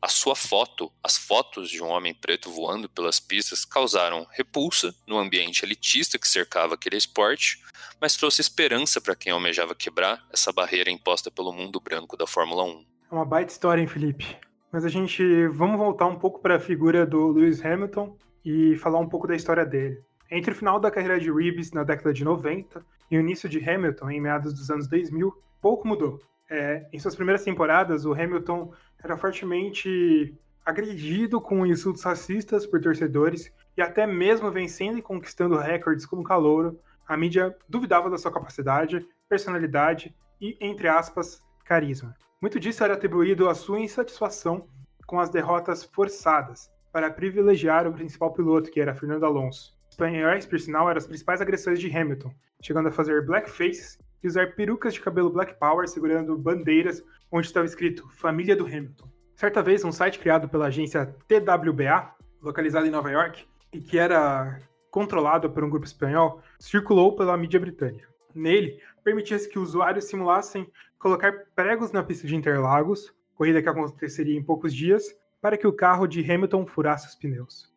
a 0.00 0.08
sua 0.08 0.36
foto, 0.36 0.92
as 1.02 1.16
fotos 1.16 1.70
de 1.70 1.82
um 1.82 1.88
homem 1.88 2.14
preto 2.14 2.50
voando 2.50 2.88
pelas 2.88 3.18
pistas 3.18 3.64
causaram 3.64 4.26
repulsa 4.30 4.94
no 5.06 5.18
ambiente 5.18 5.64
elitista 5.64 6.18
que 6.18 6.28
cercava 6.28 6.74
aquele 6.74 6.96
esporte, 6.96 7.62
mas 8.00 8.16
trouxe 8.16 8.40
esperança 8.40 9.00
para 9.00 9.16
quem 9.16 9.32
almejava 9.32 9.74
quebrar 9.74 10.24
essa 10.32 10.52
barreira 10.52 10.90
imposta 10.90 11.30
pelo 11.30 11.52
mundo 11.52 11.80
branco 11.80 12.16
da 12.16 12.26
Fórmula 12.26 12.64
1. 12.64 12.86
É 13.10 13.14
uma 13.14 13.24
baita 13.24 13.52
história, 13.52 13.80
hein, 13.80 13.88
Felipe? 13.88 14.36
Mas 14.70 14.84
a 14.84 14.88
gente 14.88 15.46
vamos 15.48 15.78
voltar 15.78 16.06
um 16.06 16.18
pouco 16.18 16.40
para 16.40 16.56
a 16.56 16.60
figura 16.60 17.06
do 17.06 17.28
Lewis 17.28 17.64
Hamilton 17.64 18.16
e 18.44 18.76
falar 18.76 18.98
um 18.98 19.08
pouco 19.08 19.26
da 19.26 19.34
história 19.34 19.64
dele. 19.64 20.02
Entre 20.30 20.52
o 20.52 20.54
final 20.54 20.78
da 20.78 20.90
carreira 20.90 21.18
de 21.18 21.32
Reeves 21.32 21.72
na 21.72 21.84
década 21.84 22.12
de 22.12 22.24
90 22.24 22.84
e 23.10 23.16
o 23.16 23.20
início 23.20 23.48
de 23.48 23.58
Hamilton 23.58 24.10
em 24.10 24.20
meados 24.20 24.52
dos 24.52 24.70
anos 24.70 24.88
2000, 24.88 25.32
pouco 25.60 25.86
mudou. 25.86 26.20
É, 26.48 26.86
em 26.92 26.98
suas 26.98 27.14
primeiras 27.14 27.42
temporadas, 27.42 28.04
o 28.04 28.12
Hamilton 28.12 28.72
era 29.02 29.16
fortemente 29.16 30.34
agredido 30.64 31.40
com 31.40 31.64
insultos 31.64 32.02
racistas 32.02 32.66
por 32.66 32.80
torcedores 32.80 33.52
e 33.76 33.82
até 33.82 34.06
mesmo 34.06 34.50
vencendo 34.50 34.98
e 34.98 35.02
conquistando 35.02 35.56
recordes 35.56 36.04
como 36.04 36.24
calouro, 36.24 36.80
a 37.06 37.16
mídia 37.16 37.56
duvidava 37.68 38.10
da 38.10 38.18
sua 38.18 38.32
capacidade, 38.32 39.06
personalidade 39.28 40.14
e, 40.40 40.56
entre 40.60 40.88
aspas, 40.88 41.40
carisma. 41.64 42.16
Muito 42.40 42.58
disso 42.58 42.82
era 42.82 42.94
atribuído 42.94 43.48
à 43.48 43.54
sua 43.54 43.78
insatisfação 43.78 44.66
com 45.06 45.20
as 45.20 45.30
derrotas 45.30 45.84
forçadas 45.84 46.70
para 46.92 47.10
privilegiar 47.10 47.86
o 47.86 47.92
principal 47.92 48.32
piloto, 48.32 48.70
que 48.70 48.80
era 48.80 48.94
Fernando 48.94 49.24
Alonso. 49.24 49.76
Os 49.86 49.92
espanhóis, 49.92 50.44
por 50.44 50.58
sinal, 50.58 50.88
eram 50.88 50.98
as 50.98 51.06
principais 51.06 51.40
agressões 51.40 51.78
de 51.78 51.94
Hamilton, 51.94 52.32
chegando 52.60 52.88
a 52.88 52.92
fazer 52.92 53.24
blackface 53.24 53.98
e 54.22 54.26
usar 54.26 54.54
perucas 54.54 54.94
de 54.94 55.00
cabelo 55.00 55.30
Black 55.30 55.58
Power 55.58 55.88
segurando 55.88 56.36
bandeiras 56.36 57.02
onde 57.30 57.46
estava 57.46 57.66
escrito 57.66 58.08
Família 58.10 58.56
do 58.56 58.66
Hamilton. 58.66 59.08
Certa 59.34 59.62
vez, 59.62 59.84
um 59.84 59.92
site 59.92 60.18
criado 60.18 60.48
pela 60.48 60.66
agência 60.66 61.14
TWBA, 61.28 62.14
localizado 62.40 62.86
em 62.86 62.90
Nova 62.90 63.10
York, 63.10 63.44
e 63.72 63.80
que 63.80 63.98
era 63.98 64.58
controlado 64.90 65.50
por 65.50 65.62
um 65.62 65.68
grupo 65.68 65.84
espanhol, 65.84 66.40
circulou 66.58 67.14
pela 67.14 67.36
mídia 67.36 67.60
britânica. 67.60 68.08
Nele, 68.34 68.80
permitia-se 69.04 69.48
que 69.48 69.58
usuários 69.58 70.06
simulassem 70.06 70.66
colocar 70.98 71.32
pregos 71.54 71.92
na 71.92 72.02
pista 72.02 72.26
de 72.26 72.34
Interlagos, 72.34 73.14
corrida 73.34 73.60
que 73.60 73.68
aconteceria 73.68 74.36
em 74.36 74.42
poucos 74.42 74.74
dias, 74.74 75.14
para 75.40 75.58
que 75.58 75.66
o 75.66 75.72
carro 75.72 76.06
de 76.06 76.20
Hamilton 76.20 76.66
furasse 76.66 77.06
os 77.06 77.14
pneus. 77.14 77.75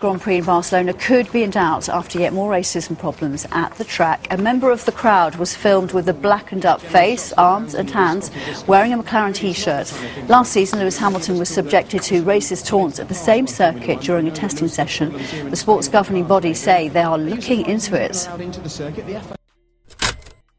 Grand 0.00 0.20
Prix 0.20 0.38
in 0.38 0.44
Barcelona 0.44 0.92
could 0.92 1.30
be 1.30 1.44
in 1.44 1.50
doubt 1.50 1.88
after 1.88 2.18
yet 2.18 2.32
more 2.32 2.50
racism 2.50 2.98
problems 2.98 3.46
at 3.52 3.72
the 3.76 3.84
track. 3.84 4.26
A 4.32 4.36
member 4.36 4.72
of 4.72 4.84
the 4.86 4.90
crowd 4.90 5.36
was 5.36 5.54
filmed 5.54 5.92
with 5.92 6.08
a 6.08 6.12
blackened 6.12 6.66
up 6.66 6.80
face, 6.80 7.32
arms, 7.34 7.76
and 7.76 7.88
hands 7.88 8.32
wearing 8.66 8.92
a 8.92 8.98
McLaren 8.98 9.32
t 9.32 9.52
shirt. 9.52 9.94
Last 10.28 10.52
season, 10.52 10.80
Lewis 10.80 10.98
Hamilton 10.98 11.38
was 11.38 11.48
subjected 11.48 12.02
to 12.02 12.24
racist 12.24 12.66
taunts 12.66 12.98
at 12.98 13.06
the 13.06 13.14
same 13.14 13.46
circuit 13.46 14.00
during 14.00 14.26
a 14.26 14.32
testing 14.32 14.66
session. 14.66 15.12
The 15.48 15.56
sport's 15.56 15.86
governing 15.86 16.24
body 16.24 16.54
say 16.54 16.88
they 16.88 17.04
are 17.04 17.16
looking 17.16 17.64
into 17.64 17.94
it. 17.94 18.28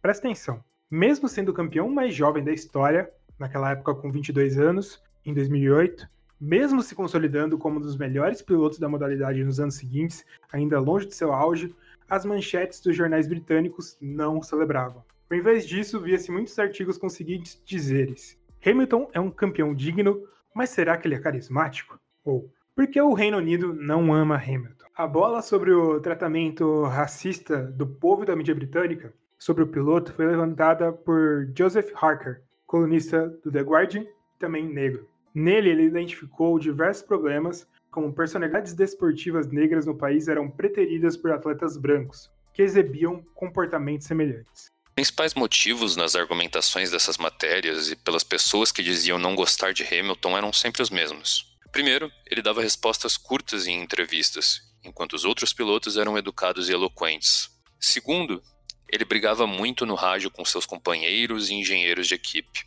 Presta 0.02 0.28
atenção. 0.28 0.64
Mesmo 0.90 1.28
sendo 1.28 1.50
o 1.50 1.54
campeão 1.54 1.90
mais 1.90 2.16
jovem 2.16 2.42
da 2.42 2.54
história, 2.54 3.12
naquela 3.38 3.72
época 3.72 3.96
com 3.96 4.10
22 4.10 4.58
anos, 4.58 5.02
em 5.26 5.34
2008, 5.34 6.08
mesmo 6.40 6.82
se 6.82 6.96
consolidando 6.96 7.58
como 7.58 7.78
um 7.78 7.82
dos 7.82 7.98
melhores 7.98 8.42
pilotos 8.42 8.80
da 8.80 8.90
modalidade 8.90 9.44
nos 9.44 9.60
anos 9.60 9.76
seguintes, 9.76 10.26
ainda 10.52 10.80
longe 10.80 11.08
de 11.08 11.16
seu 11.16 11.34
auge, 11.34 11.74
as 12.10 12.26
manchetes 12.26 12.82
dos 12.82 12.96
jornais 12.96 13.28
britânicos 13.28 13.98
não 14.02 14.40
o 14.40 14.44
celebravam. 14.44 15.04
Ao 15.30 15.38
invés 15.38 15.68
disso, 15.68 16.00
via-se 16.00 16.32
muitos 16.32 16.58
artigos 16.60 16.98
com 16.98 17.08
os 17.08 17.14
seguintes 17.14 17.62
dizeres: 17.66 18.40
Hamilton 18.66 19.10
é 19.14 19.20
um 19.20 19.32
campeão 19.32 19.74
digno, 19.74 20.28
mas 20.54 20.70
será 20.70 20.98
que 20.98 21.08
ele 21.08 21.16
é 21.16 21.20
carismático? 21.20 22.00
Ou 22.24 22.52
por 22.76 22.88
que 22.88 23.02
o 23.02 23.14
Reino 23.14 23.38
Unido 23.38 23.74
não 23.74 24.14
ama 24.14 24.36
Hamilton? 24.36 24.86
A 24.96 25.08
bola 25.08 25.42
sobre 25.42 25.72
o 25.72 26.00
tratamento 26.00 26.84
racista 26.84 27.64
do 27.64 27.88
povo 27.88 28.26
da 28.26 28.36
mídia 28.36 28.54
britânica 28.54 29.14
sobre 29.38 29.64
o 29.64 29.68
piloto 29.68 30.14
foi 30.14 30.26
levantada 30.26 30.92
por 30.92 31.52
Joseph 31.58 31.92
Harker, 31.96 32.42
colunista 32.66 33.28
do 33.44 33.52
The 33.52 33.62
Guardian, 33.62 34.06
também 34.40 34.68
negro. 34.68 35.08
Nele, 35.36 35.70
ele 35.70 35.84
identificou 35.84 36.58
diversos 36.58 37.04
problemas, 37.04 37.68
como 37.92 38.14
personalidades 38.14 38.74
desportivas 38.74 39.48
negras 39.48 39.86
no 39.86 39.94
país 39.94 40.30
eram 40.30 40.50
preteridas 40.50 41.18
por 41.18 41.30
atletas 41.30 41.76
brancos, 41.76 42.32
que 42.54 42.62
exibiam 42.62 43.22
comportamentos 43.36 44.08
semelhantes. 44.08 44.72
Principais 44.96 45.34
motivos 45.34 45.98
nas 45.98 46.16
argumentações 46.16 46.90
dessas 46.90 47.18
matérias 47.18 47.92
e 47.92 47.98
pelas 47.98 48.24
pessoas 48.24 48.72
que 48.72 48.82
diziam 48.82 49.20
não 49.20 49.36
gostar 49.36 49.74
de 49.74 49.84
Hamilton 49.84 50.38
eram 50.38 50.54
sempre 50.54 50.82
os 50.82 50.90
mesmos. 50.90 51.54
Primeiro, 51.70 52.10
ele 52.32 52.42
dava 52.42 52.62
respostas 52.62 53.18
curtas 53.18 53.68
em 53.68 53.82
entrevistas, 53.82 54.62
enquanto 54.86 55.14
os 55.14 55.26
outros 55.26 55.52
pilotos 55.52 55.98
eram 55.98 56.18
educados 56.18 56.70
e 56.70 56.72
eloquentes. 56.72 57.50
Segundo, 57.78 58.42
ele 58.88 59.04
brigava 59.04 59.46
muito 59.46 59.86
no 59.86 59.96
rádio 59.96 60.32
com 60.32 60.46
seus 60.46 60.66
companheiros 60.66 61.50
e 61.50 61.56
engenheiros 61.56 62.08
de 62.08 62.16
equipe. 62.16 62.66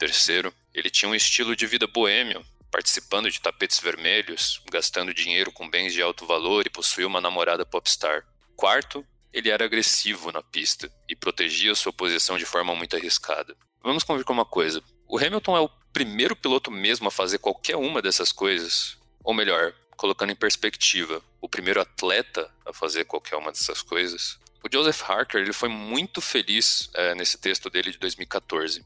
Terceiro, 0.00 0.50
ele 0.72 0.88
tinha 0.88 1.10
um 1.10 1.14
estilo 1.14 1.54
de 1.54 1.66
vida 1.66 1.86
boêmio, 1.86 2.42
participando 2.70 3.30
de 3.30 3.38
tapetes 3.38 3.80
vermelhos, 3.80 4.62
gastando 4.72 5.12
dinheiro 5.12 5.52
com 5.52 5.68
bens 5.68 5.92
de 5.92 6.00
alto 6.00 6.24
valor 6.24 6.66
e 6.66 6.70
possuía 6.70 7.06
uma 7.06 7.20
namorada 7.20 7.66
popstar. 7.66 8.26
Quarto, 8.56 9.06
ele 9.30 9.50
era 9.50 9.66
agressivo 9.66 10.32
na 10.32 10.42
pista 10.42 10.90
e 11.06 11.14
protegia 11.14 11.74
sua 11.74 11.92
posição 11.92 12.38
de 12.38 12.46
forma 12.46 12.74
muito 12.74 12.96
arriscada. 12.96 13.54
Vamos 13.82 14.02
convir 14.02 14.24
com 14.24 14.32
uma 14.32 14.46
coisa: 14.46 14.82
o 15.06 15.18
Hamilton 15.18 15.54
é 15.54 15.60
o 15.60 15.70
primeiro 15.92 16.34
piloto 16.34 16.70
mesmo 16.70 17.08
a 17.08 17.10
fazer 17.10 17.36
qualquer 17.36 17.76
uma 17.76 18.00
dessas 18.00 18.32
coisas? 18.32 18.96
Ou 19.22 19.34
melhor, 19.34 19.74
colocando 19.98 20.32
em 20.32 20.36
perspectiva, 20.36 21.22
o 21.42 21.48
primeiro 21.48 21.78
atleta 21.78 22.50
a 22.64 22.72
fazer 22.72 23.04
qualquer 23.04 23.36
uma 23.36 23.52
dessas 23.52 23.82
coisas? 23.82 24.38
O 24.64 24.68
Joseph 24.72 25.02
Harker 25.02 25.42
ele 25.42 25.52
foi 25.52 25.68
muito 25.68 26.22
feliz 26.22 26.88
é, 26.94 27.14
nesse 27.14 27.36
texto 27.36 27.68
dele 27.68 27.90
de 27.90 27.98
2014. 27.98 28.82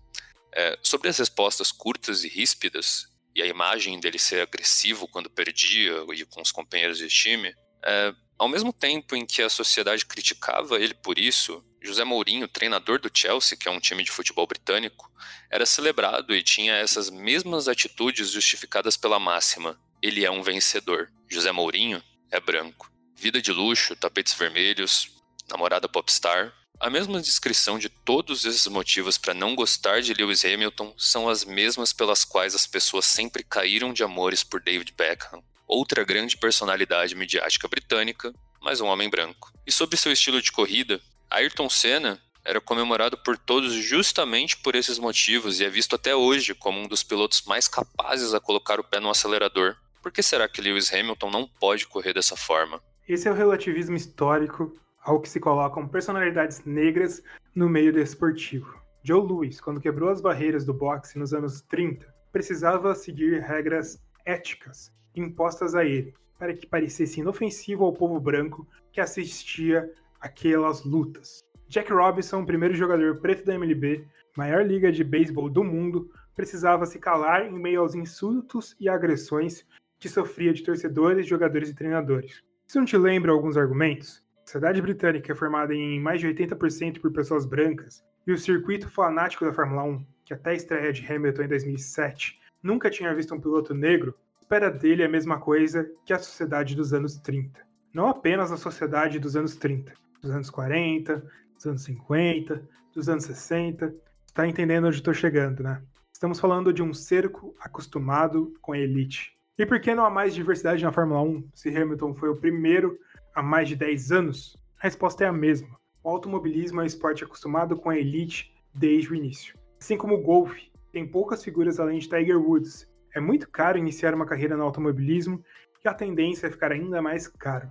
É, 0.56 0.78
sobre 0.82 1.08
as 1.08 1.18
respostas 1.18 1.73
curtas 1.73 2.23
e 2.23 2.28
ríspidas, 2.28 3.08
e 3.34 3.42
a 3.42 3.46
imagem 3.46 3.99
dele 3.99 4.18
ser 4.18 4.40
agressivo 4.40 5.08
quando 5.08 5.28
perdia 5.28 6.04
e 6.14 6.25
com 6.25 6.40
os 6.40 6.52
companheiros 6.52 6.99
de 6.99 7.08
time, 7.08 7.52
é, 7.84 8.14
ao 8.38 8.49
mesmo 8.49 8.73
tempo 8.73 9.16
em 9.16 9.26
que 9.26 9.42
a 9.42 9.50
sociedade 9.50 10.06
criticava 10.06 10.78
ele 10.80 10.94
por 10.94 11.18
isso, 11.18 11.64
José 11.82 12.02
Mourinho, 12.02 12.49
treinador 12.49 12.99
do 12.99 13.11
Chelsea, 13.12 13.58
que 13.58 13.68
é 13.68 13.70
um 13.70 13.78
time 13.78 14.02
de 14.02 14.11
futebol 14.11 14.46
britânico, 14.46 15.12
era 15.50 15.66
celebrado 15.66 16.34
e 16.34 16.42
tinha 16.42 16.73
essas 16.75 17.11
mesmas 17.11 17.68
atitudes 17.68 18.30
justificadas 18.30 18.96
pela 18.96 19.18
máxima: 19.18 19.78
ele 20.00 20.25
é 20.25 20.30
um 20.30 20.42
vencedor. 20.42 21.12
José 21.28 21.52
Mourinho 21.52 22.02
é 22.30 22.40
branco. 22.40 22.90
Vida 23.14 23.40
de 23.40 23.52
luxo, 23.52 23.94
tapetes 23.94 24.32
vermelhos, 24.32 25.11
namorada 25.49 25.88
popstar, 25.88 26.54
a 26.81 26.90
mesma 26.90 27.21
descrição 27.21 27.78
de 27.78 27.88
todos 27.88 28.45
esses 28.45 28.66
motivos 28.66 29.16
para 29.16 29.33
não 29.33 29.54
gostar 29.54 30.02
de 30.02 30.12
Lewis 30.12 30.45
Hamilton 30.45 30.93
são 30.99 31.28
as 31.28 31.45
mesmas 31.45 31.93
pelas 31.93 32.25
quais 32.25 32.54
as 32.54 32.66
pessoas 32.66 33.04
sempre 33.07 33.43
caíram 33.43 33.93
de 33.93 34.02
amores 34.02 34.45
por 34.45 34.61
David 34.61 34.93
Beckham, 34.97 35.43
outra 35.66 36.04
grande 36.04 36.37
personalidade 36.37 37.14
midiática 37.14 37.69
britânica, 37.69 38.35
mas 38.61 38.81
um 38.81 38.87
homem 38.87 39.09
branco. 39.09 39.52
E 39.66 39.73
sobre 39.73 39.97
seu 39.97 40.12
estilo 40.12 40.43
de 40.43 40.52
corrida, 40.52 41.00
Ayrton 41.31 41.71
Senna 41.71 42.21
era 42.45 42.61
comemorado 42.61 43.16
por 43.16 43.38
todos 43.38 43.73
justamente 43.73 44.57
por 44.59 44.75
esses 44.75 44.99
motivos 44.99 45.61
e 45.61 45.64
é 45.64 45.71
visto 45.71 45.97
até 45.97 46.14
hoje 46.14 46.54
como 46.54 46.78
um 46.81 46.87
dos 46.87 47.02
pilotos 47.02 47.43
mais 47.47 47.66
capazes 47.66 48.35
a 48.35 48.40
colocar 48.40 48.78
o 48.78 48.85
pé 48.85 49.00
no 49.00 49.09
acelerador. 49.09 49.76
Por 50.02 50.12
que 50.12 50.23
será 50.23 50.47
que 50.47 50.61
Lewis 50.61 50.93
Hamilton 50.93 51.31
não 51.31 51.49
pode 51.49 51.87
correr 51.87 52.12
dessa 52.12 52.37
forma? 52.37 52.83
Esse 53.09 53.26
é 53.26 53.31
o 53.31 53.35
relativismo 53.35 53.97
histórico 53.97 54.76
ao 55.04 55.20
que 55.20 55.28
se 55.28 55.38
colocam 55.38 55.87
personalidades 55.87 56.64
negras 56.64 57.23
no 57.54 57.68
meio 57.68 57.92
desportivo. 57.92 58.82
Joe 59.02 59.20
Louis, 59.20 59.61
quando 59.61 59.80
quebrou 59.80 60.08
as 60.08 60.20
barreiras 60.20 60.64
do 60.64 60.73
boxe 60.73 61.18
nos 61.18 61.34
anos 61.34 61.61
30, 61.61 62.06
precisava 62.32 62.94
seguir 62.94 63.40
regras 63.42 64.02
éticas 64.25 64.90
impostas 65.14 65.75
a 65.75 65.84
ele, 65.84 66.14
para 66.38 66.54
que 66.54 66.66
parecesse 66.66 67.20
inofensivo 67.20 67.84
ao 67.84 67.92
povo 67.92 68.18
branco 68.18 68.66
que 68.90 69.00
assistia 69.00 69.88
aquelas 70.20 70.84
lutas. 70.84 71.40
Jack 71.68 71.92
Robinson, 71.92 72.44
primeiro 72.44 72.75
jogador 72.75 73.20
preto 73.20 73.44
da 73.44 73.54
MLB, 73.54 74.06
maior 74.37 74.66
liga 74.66 74.90
de 74.90 75.04
beisebol 75.04 75.50
do 75.50 75.62
mundo, 75.62 76.11
precisava 76.34 76.87
se 76.87 76.99
calar 76.99 77.46
em 77.46 77.52
meio 77.52 77.80
aos 77.80 77.94
insultos 77.94 78.75
e 78.80 78.88
agressões 78.88 79.66
que 79.99 80.08
sofria 80.08 80.52
de 80.52 80.62
torcedores, 80.62 81.26
jogadores 81.26 81.68
e 81.68 81.75
treinadores. 81.75 82.42
Isso 82.66 82.78
não 82.78 82.87
te 82.87 82.96
lembra 82.96 83.32
alguns 83.32 83.56
argumentos? 83.56 84.24
A 84.45 84.47
sociedade 84.47 84.83
britânica 84.83 85.33
é 85.33 85.35
formada 85.35 85.75
em 85.75 85.99
mais 85.99 86.21
de 86.21 86.29
80% 86.29 87.01
por 87.01 87.11
pessoas 87.11 87.47
brancas, 87.47 88.05
e 88.27 88.33
o 88.33 88.37
circuito 88.37 88.91
fanático 88.91 89.43
da 89.43 89.55
Fórmula 89.55 89.85
1, 89.85 90.07
que 90.23 90.35
até 90.35 90.51
a 90.51 90.55
estreia 90.55 90.93
de 90.93 91.11
Hamilton 91.11 91.45
em 91.45 91.49
2007 91.49 92.39
nunca 92.63 92.91
tinha 92.91 93.15
visto 93.15 93.35
um 93.35 93.41
piloto 93.41 93.73
negro, 93.73 94.15
espera 94.39 94.71
dele 94.71 95.03
a 95.03 95.09
mesma 95.09 95.41
coisa 95.41 95.91
que 96.05 96.13
a 96.13 96.19
sociedade 96.19 96.77
dos 96.77 96.93
anos 96.93 97.17
30. 97.17 97.59
Não 97.93 98.07
apenas 98.07 98.53
a 98.53 98.59
sociedade 98.59 99.19
dos 99.19 99.35
anos 99.35 99.57
30, 99.57 99.95
dos 100.21 100.31
anos 100.31 100.51
40, 100.51 101.25
dos 101.55 101.67
anos 101.67 101.83
50, 101.83 102.69
dos 102.95 103.09
anos 103.09 103.25
60. 103.25 103.95
Está 104.27 104.47
entendendo 104.47 104.89
onde 104.89 104.97
estou 104.97 105.15
chegando, 105.15 105.63
né? 105.63 105.83
Estamos 106.13 106.39
falando 106.39 106.71
de 106.71 106.83
um 106.83 106.93
cerco 106.93 107.57
acostumado 107.59 108.53
com 108.61 108.73
a 108.73 108.79
elite. 108.79 109.35
E 109.57 109.65
por 109.65 109.81
que 109.81 109.95
não 109.95 110.05
há 110.05 110.11
mais 110.11 110.35
diversidade 110.35 110.85
na 110.85 110.93
Fórmula 110.93 111.23
1 111.23 111.49
se 111.55 111.75
Hamilton 111.75 112.15
foi 112.15 112.29
o 112.29 112.37
primeiro 112.37 112.99
há 113.35 113.43
mais 113.43 113.69
de 113.69 113.76
10 113.76 114.12
anos? 114.12 114.57
A 114.81 114.85
resposta 114.85 115.25
é 115.25 115.26
a 115.26 115.33
mesma. 115.33 115.69
O 116.03 116.09
automobilismo 116.09 116.81
é 116.81 116.85
um 116.85 116.87
esporte 116.87 117.25
acostumado 117.25 117.76
com 117.76 117.91
a 117.91 117.99
elite 117.99 118.55
desde 118.73 119.11
o 119.11 119.14
início. 119.14 119.59
Assim 119.81 119.97
como 119.97 120.14
o 120.14 120.23
golfe, 120.23 120.71
tem 120.93 121.07
poucas 121.07 121.43
figuras 121.43 121.81
além 121.81 121.99
de 121.99 122.09
Tiger 122.09 122.38
Woods. 122.38 122.88
É 123.14 123.21
muito 123.21 123.49
caro 123.50 123.79
iniciar 123.79 124.14
uma 124.14 124.26
carreira 124.26 124.57
no 124.57 124.62
automobilismo 124.62 125.43
e 125.85 125.88
a 125.88 125.95
tendência 125.95 126.47
é 126.47 126.50
ficar 126.50 126.73
ainda 126.73 127.03
mais 127.03 127.26
caro. 127.26 127.69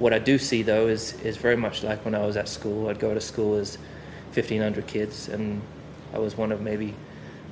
What 0.00 0.16
I 0.16 0.18
do 0.18 0.38
see 0.38 0.64
though 0.64 0.90
is 0.90 1.14
is 1.24 1.36
very 1.36 1.56
much 1.56 1.84
like 1.84 2.04
when 2.04 2.14
I 2.14 2.26
was 2.26 2.36
at 2.36 2.48
school. 2.48 2.90
I'd 2.90 3.00
go 3.00 3.14
to 3.14 3.20
school 3.20 3.60
as 3.60 3.78
1,500 4.34 4.84
kids, 4.86 5.28
and 5.28 5.60
I 6.12 6.18
was 6.18 6.36
one 6.36 6.52
of 6.52 6.60
maybe 6.60 6.94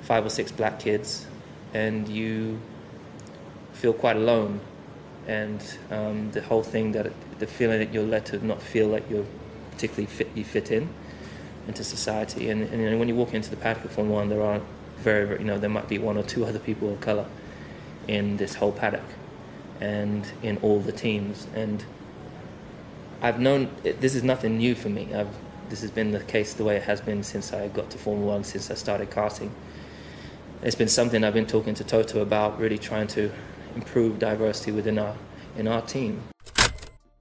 five 0.02 0.26
or 0.26 0.30
six 0.30 0.50
black 0.50 0.80
kids, 0.80 1.26
and 1.72 2.08
you 2.08 2.58
feel 3.72 3.92
quite 3.92 4.16
alone. 4.16 4.60
And 5.26 5.62
um, 5.90 6.30
the 6.32 6.42
whole 6.42 6.62
thing 6.62 6.92
that 6.92 7.12
the 7.38 7.46
feeling 7.46 7.78
that 7.78 7.92
you're 7.92 8.02
led 8.04 8.26
to 8.26 8.44
not 8.44 8.60
feel 8.60 8.88
like 8.88 9.08
you're 9.08 9.26
particularly 9.70 10.06
fit, 10.06 10.28
you 10.34 10.44
fit 10.44 10.70
in 10.70 10.88
into 11.68 11.84
society. 11.84 12.50
And, 12.50 12.62
and 12.62 12.98
when 12.98 13.08
you 13.08 13.14
walk 13.14 13.34
into 13.34 13.50
the 13.50 13.56
paddock 13.56 13.84
of 13.84 13.92
Formula 13.92 14.20
One, 14.20 14.28
there 14.28 14.42
are 14.42 14.60
very, 14.98 15.26
very, 15.26 15.38
you 15.40 15.44
know, 15.44 15.58
there 15.58 15.70
might 15.70 15.88
be 15.88 15.98
one 15.98 16.16
or 16.16 16.22
two 16.22 16.44
other 16.44 16.58
people 16.58 16.92
of 16.92 17.00
color 17.00 17.26
in 18.08 18.36
this 18.36 18.54
whole 18.54 18.72
paddock 18.72 19.04
and 19.80 20.26
in 20.42 20.58
all 20.58 20.80
the 20.80 20.92
teams. 20.92 21.46
And 21.54 21.84
I've 23.20 23.38
known 23.38 23.70
this 23.82 24.14
is 24.14 24.22
nothing 24.22 24.58
new 24.58 24.74
for 24.74 24.88
me. 24.88 25.14
I've, 25.14 25.28
this 25.68 25.80
has 25.80 25.90
been 25.90 26.10
the 26.10 26.20
case 26.20 26.52
the 26.54 26.64
way 26.64 26.76
it 26.76 26.82
has 26.82 27.00
been 27.00 27.22
since 27.22 27.52
I 27.52 27.68
got 27.68 27.90
to 27.90 27.98
Formula 27.98 28.32
One, 28.32 28.44
since 28.44 28.70
I 28.70 28.74
started 28.74 29.10
karting. 29.10 29.50
It's 30.62 30.76
been 30.76 30.88
something 30.88 31.24
I've 31.24 31.34
been 31.34 31.46
talking 31.46 31.74
to 31.74 31.84
Toto 31.84 32.20
about, 32.20 32.58
really 32.58 32.78
trying 32.78 33.06
to 33.08 33.32
improve 33.76 34.18
diversity 34.18 34.72
within 34.72 34.98
our, 34.98 35.14
in 35.58 35.66
our 35.66 35.82
team. 35.82 36.18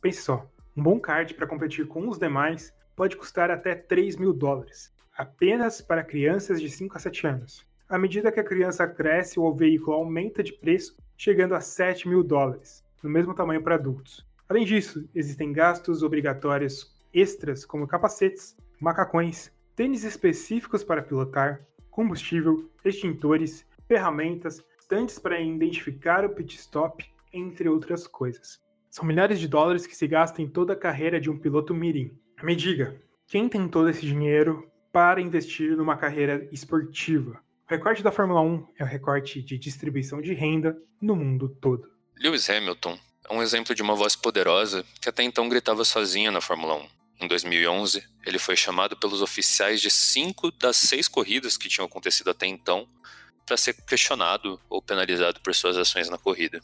Pense 0.01 0.21
só, 0.21 0.45
um 0.75 0.83
bom 0.83 0.99
kart 0.99 1.33
para 1.33 1.47
competir 1.47 1.87
com 1.87 2.07
os 2.07 2.17
demais 2.17 2.73
pode 2.95 3.17
custar 3.17 3.51
até 3.51 3.75
3 3.75 4.15
mil 4.17 4.33
dólares, 4.33 4.91
apenas 5.17 5.81
para 5.81 6.03
crianças 6.03 6.61
de 6.61 6.69
5 6.69 6.97
a 6.97 6.99
7 6.99 7.27
anos. 7.27 7.65
À 7.89 7.97
medida 7.97 8.31
que 8.31 8.39
a 8.39 8.43
criança 8.43 8.87
cresce, 8.87 9.39
o 9.39 9.53
veículo 9.53 9.97
aumenta 9.97 10.41
de 10.41 10.53
preço, 10.53 10.95
chegando 11.17 11.55
a 11.55 11.59
7 11.59 12.07
mil 12.07 12.23
dólares, 12.23 12.83
no 13.03 13.09
mesmo 13.09 13.33
tamanho 13.33 13.61
para 13.61 13.75
adultos. 13.75 14.25
Além 14.47 14.65
disso, 14.65 15.07
existem 15.13 15.51
gastos 15.51 16.03
obrigatórios 16.03 16.93
extras 17.13 17.65
como 17.65 17.87
capacetes, 17.87 18.55
macacões, 18.79 19.51
tênis 19.75 20.03
específicos 20.03 20.83
para 20.83 21.01
pilotar, 21.01 21.61
combustível, 21.89 22.69
extintores, 22.83 23.65
ferramentas, 23.87 24.63
estantes 24.91 25.17
para 25.17 25.39
identificar 25.39 26.25
o 26.25 26.29
pit 26.35 26.57
stop, 26.57 27.05
entre 27.31 27.69
outras 27.69 28.05
coisas. 28.05 28.59
São 28.89 29.05
milhares 29.05 29.39
de 29.39 29.47
dólares 29.47 29.87
que 29.87 29.95
se 29.95 30.05
gastam 30.05 30.43
em 30.43 30.49
toda 30.49 30.73
a 30.73 30.75
carreira 30.75 31.17
de 31.17 31.29
um 31.29 31.39
piloto 31.39 31.73
mirim. 31.73 32.11
Me 32.43 32.53
diga, 32.57 33.01
quem 33.25 33.47
tem 33.47 33.69
todo 33.69 33.89
esse 33.89 34.01
dinheiro 34.01 34.69
para 34.91 35.21
investir 35.21 35.77
numa 35.77 35.95
carreira 35.95 36.45
esportiva? 36.51 37.41
O 37.69 37.73
recorte 37.73 38.03
da 38.03 38.11
Fórmula 38.11 38.41
1 38.41 38.67
é 38.79 38.83
o 38.83 38.87
recorte 38.87 39.41
de 39.41 39.57
distribuição 39.57 40.21
de 40.21 40.33
renda 40.33 40.77
no 41.01 41.15
mundo 41.15 41.47
todo. 41.47 41.89
Lewis 42.19 42.49
Hamilton 42.49 42.99
é 43.29 43.33
um 43.33 43.41
exemplo 43.41 43.73
de 43.73 43.81
uma 43.81 43.95
voz 43.95 44.17
poderosa 44.17 44.83
que 44.99 45.07
até 45.07 45.23
então 45.23 45.47
gritava 45.47 45.85
sozinha 45.85 46.31
na 46.31 46.41
Fórmula 46.41 46.75
1. 46.75 46.87
Em 47.21 47.27
2011, 47.29 48.03
ele 48.25 48.37
foi 48.37 48.57
chamado 48.57 48.97
pelos 48.97 49.21
oficiais 49.21 49.79
de 49.79 49.89
cinco 49.89 50.51
das 50.51 50.75
seis 50.75 51.07
corridas 51.07 51.55
que 51.55 51.69
tinham 51.69 51.85
acontecido 51.85 52.29
até 52.29 52.45
então 52.45 52.89
para 53.51 53.57
ser 53.57 53.73
questionado 53.85 54.57
ou 54.69 54.81
penalizado 54.81 55.41
por 55.41 55.53
suas 55.53 55.75
ações 55.75 56.07
na 56.07 56.17
corrida. 56.17 56.61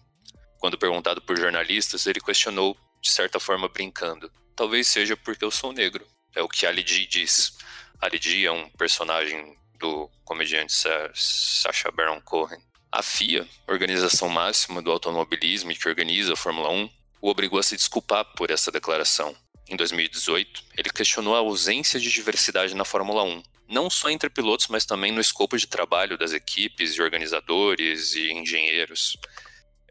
Quando 0.57 0.77
perguntado 0.77 1.21
por 1.21 1.37
jornalistas, 1.37 2.07
ele 2.07 2.21
questionou, 2.21 2.77
de 3.01 3.11
certa 3.11 3.41
forma 3.41 3.67
brincando: 3.67 4.31
Talvez 4.55 4.87
seja 4.87 5.17
porque 5.17 5.43
eu 5.43 5.51
sou 5.51 5.73
negro. 5.73 6.07
É 6.33 6.41
o 6.41 6.47
que 6.47 6.65
Ali 6.65 6.87
G 6.87 7.05
diz. 7.05 7.57
Ali 7.99 8.17
G 8.21 8.45
é 8.45 8.51
um 8.53 8.69
personagem 8.69 9.57
do 9.77 10.09
comediante 10.23 10.71
Sacha 11.13 11.91
Baron 11.91 12.21
Cohen. 12.21 12.61
A 12.89 13.03
FIA, 13.03 13.45
organização 13.67 14.29
máxima 14.29 14.81
do 14.81 14.89
automobilismo 14.89 15.75
que 15.75 15.89
organiza 15.89 16.31
a 16.31 16.37
Fórmula 16.37 16.69
1, 16.69 16.89
o 17.19 17.29
obrigou 17.29 17.59
a 17.59 17.63
se 17.63 17.75
desculpar 17.75 18.23
por 18.37 18.49
essa 18.49 18.71
declaração. 18.71 19.35
Em 19.67 19.75
2018, 19.75 20.63
ele 20.77 20.89
questionou 20.89 21.35
a 21.35 21.39
ausência 21.39 21.99
de 21.99 22.09
diversidade 22.09 22.73
na 22.73 22.85
Fórmula 22.85 23.23
1, 23.23 23.43
não 23.67 23.89
só 23.89 24.09
entre 24.09 24.29
pilotos, 24.29 24.67
mas 24.67 24.85
também 24.85 25.11
no 25.11 25.21
escopo 25.21 25.57
de 25.57 25.67
trabalho 25.67 26.17
das 26.17 26.33
equipes 26.33 26.95
e 26.95 27.01
organizadores 27.01 28.15
e 28.15 28.31
engenheiros. 28.31 29.17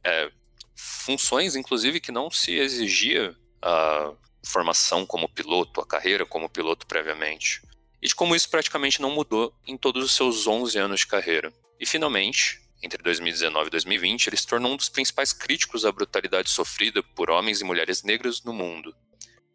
É, 0.03 0.31
funções, 0.75 1.57
inclusive, 1.57 2.01
que 2.01 2.13
não 2.13 2.31
se 2.31 2.53
exigia 2.53 3.37
a 3.61 4.13
formação 4.45 5.05
como 5.05 5.29
piloto, 5.29 5.81
a 5.81 5.87
carreira 5.87 6.25
como 6.25 6.49
piloto 6.49 6.87
previamente. 6.87 7.61
E 8.01 8.09
de 8.09 8.15
como 8.15 8.37
isso 8.37 8.49
praticamente 8.49 9.01
não 9.01 9.11
mudou 9.11 9.55
em 9.67 9.77
todos 9.77 10.05
os 10.05 10.13
seus 10.15 10.47
11 10.47 10.79
anos 10.79 11.01
de 11.01 11.07
carreira. 11.07 11.53
E 11.81 11.85
finalmente, 11.85 12.61
entre 12.83 13.03
2019 13.03 13.67
e 13.67 13.71
2020, 13.71 14.29
ele 14.29 14.37
se 14.37 14.47
tornou 14.47 14.73
um 14.73 14.77
dos 14.77 14.89
principais 14.89 15.33
críticos 15.33 15.85
à 15.85 15.91
brutalidade 15.91 16.51
sofrida 16.51 17.03
por 17.03 17.31
homens 17.31 17.61
e 17.61 17.65
mulheres 17.65 18.03
negras 18.03 18.43
no 18.45 18.53
mundo. 18.53 18.95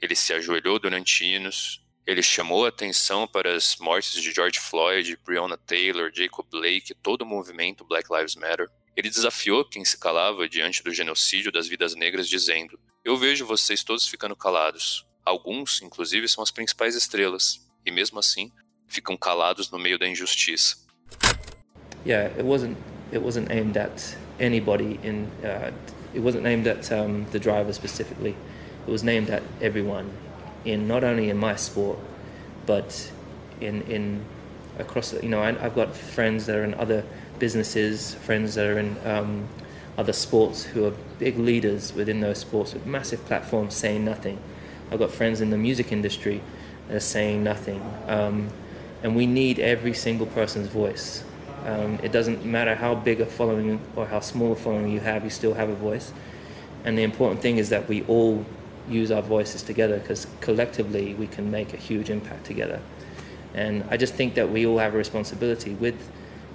Ele 0.02 0.16
se 0.16 0.34
ajoelhou 0.34 0.80
durante 0.80 1.24
hinos, 1.24 1.82
ele 2.12 2.22
chamou 2.22 2.66
atenção 2.66 3.28
para 3.28 3.56
as 3.56 3.78
mortes 3.78 4.22
de 4.22 4.32
George 4.32 4.60
Floyd, 4.60 5.18
Breonna 5.26 5.58
Taylor, 5.58 6.12
Jacob 6.14 6.46
Blake 6.52 6.94
todo 6.96 7.22
o 7.22 7.26
movimento 7.26 7.86
Black 7.86 8.08
Lives 8.14 8.36
Matter. 8.36 8.70
Ele 8.96 9.10
desafiou 9.10 9.64
quem 9.64 9.86
se 9.86 9.98
calava 9.98 10.50
diante 10.50 10.84
do 10.84 10.94
genocídio 10.94 11.52
das 11.52 11.68
vidas 11.68 11.96
negras, 11.96 12.28
dizendo: 12.28 12.78
Eu 13.06 13.16
vejo 13.16 13.46
vocês 13.46 13.84
todos 13.84 14.08
ficando 14.08 14.36
calados. 14.36 15.06
Alguns, 15.24 15.82
inclusive, 15.82 16.28
são 16.28 16.44
as 16.44 16.52
principais 16.52 16.96
estrelas, 16.96 17.66
e 17.86 17.92
mesmo 17.92 18.20
assim, 18.20 18.52
ficam 18.88 19.16
calados 19.16 19.72
no 19.72 19.80
meio 19.80 19.98
da 19.98 20.08
injustiça. 20.08 20.78
Yeah, 22.06 22.34
it 22.38 22.44
wasn't 22.44 22.78
it 23.12 23.20
wasn't 23.20 23.50
aimed 23.52 23.78
at 23.78 24.18
anybody 24.40 25.00
in 25.04 25.28
uh, 25.44 25.72
it 26.14 26.20
wasn't 26.20 26.46
aimed 26.46 26.68
at 26.68 26.92
um, 26.92 27.26
the 27.32 27.40
driver 27.40 27.72
specifically 27.72 28.36
it 28.86 28.92
was 28.92 29.04
named 29.04 29.30
at 29.30 29.44
everyone 29.62 30.10
in 30.66 30.88
not 30.88 31.04
only 31.04 31.30
in 31.30 31.38
my 31.38 31.56
sport 31.56 31.98
but 32.66 33.12
in 33.60 33.82
in 33.84 34.24
across 34.80 35.14
you 35.14 35.30
know 35.30 35.42
I, 35.42 35.54
have 35.54 35.76
got 35.76 35.96
friends 35.96 36.46
that 36.46 36.58
are 36.58 36.64
in 36.64 36.74
other 36.76 37.04
businesses 37.40 38.16
friends 38.16 38.56
that 38.56 38.68
are 38.68 38.80
in 38.80 38.96
um, 39.06 39.48
other 39.98 40.14
sports 40.14 40.64
who 40.64 40.86
are 40.86 40.94
big 41.20 41.38
leaders 41.38 41.94
within 41.94 42.20
those 42.22 42.40
sports 42.40 42.74
with 42.74 42.86
massive 42.86 43.24
platforms 43.26 43.76
saying 43.76 44.04
nothing. 44.06 44.40
I've 44.92 45.00
got 45.00 45.12
friends 45.12 45.42
in 45.42 45.50
the 45.50 45.58
music 45.58 45.92
industry 45.92 46.42
that 46.88 46.96
are 46.98 47.00
saying 47.00 47.44
nothing. 47.44 47.82
Um, 48.08 48.50
and 49.04 49.16
we 49.16 49.26
need 49.26 49.60
every 49.60 49.94
single 49.94 50.28
person's 50.28 50.68
voice. 50.68 51.24
Um, 51.66 52.00
it 52.04 52.12
doesn't 52.12 52.44
matter 52.46 52.76
how 52.76 52.96
big 52.96 53.22
a 53.22 53.26
following 53.26 53.80
or 53.96 54.06
how 54.06 54.20
small 54.20 54.54
a 54.54 54.56
following 54.56 54.92
you 54.92 55.00
have, 55.00 55.24
you 55.24 55.30
still 55.30 55.54
have 55.54 55.70
a 55.70 55.76
voice. 55.76 56.12
And 56.84 56.98
the 56.98 57.04
important 57.04 57.42
thing 57.42 57.58
is 57.58 57.70
that 57.70 57.88
we 57.88 58.04
all 58.04 58.46
use 58.92 59.12
our 59.12 59.22
voices 59.22 59.64
together 59.64 60.00
because 60.00 60.28
collectively 60.42 61.14
we 61.16 61.28
can 61.28 61.50
make 61.50 61.74
a 61.74 61.78
huge 61.78 62.10
impact 62.10 62.46
together. 62.46 62.82
And 63.54 63.84
I 63.90 63.98
just 63.98 64.14
think 64.14 64.36
that 64.36 64.50
we 64.50 64.66
all 64.66 64.78
have 64.78 64.94
a 64.94 64.98
responsibility 64.98 65.74
with, 65.74 66.10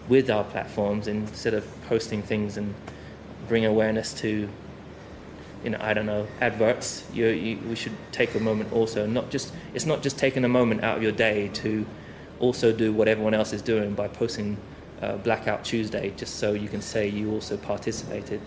with 0.08 0.30
our 0.30 0.44
platforms 0.44 1.08
instead 1.08 1.54
of 1.54 1.66
posting 1.86 2.22
things 2.22 2.56
and 2.56 2.74
bring 3.48 3.64
awareness 3.64 4.12
to, 4.20 4.48
you 5.62 5.70
know, 5.70 5.78
I 5.80 5.94
don't 5.94 6.06
know, 6.06 6.26
adverts. 6.40 7.04
You, 7.12 7.26
you, 7.26 7.58
we 7.68 7.76
should 7.76 7.96
take 8.12 8.34
a 8.34 8.40
moment 8.40 8.72
also, 8.72 9.06
not 9.06 9.30
just, 9.30 9.52
it's 9.74 9.86
not 9.86 10.02
just 10.02 10.18
taking 10.18 10.44
a 10.44 10.48
moment 10.48 10.82
out 10.82 10.96
of 10.96 11.02
your 11.02 11.12
day 11.12 11.48
to 11.54 11.86
also 12.40 12.72
do 12.72 12.92
what 12.92 13.08
everyone 13.08 13.34
else 13.34 13.52
is 13.52 13.62
doing 13.62 13.94
by 13.94 14.08
posting 14.08 14.56
uh, 15.02 15.16
Blackout 15.18 15.64
Tuesday, 15.64 16.12
just 16.16 16.36
so 16.36 16.52
you 16.52 16.68
can 16.68 16.82
say 16.82 17.08
you 17.08 17.32
also 17.32 17.56
participated. 17.56 18.40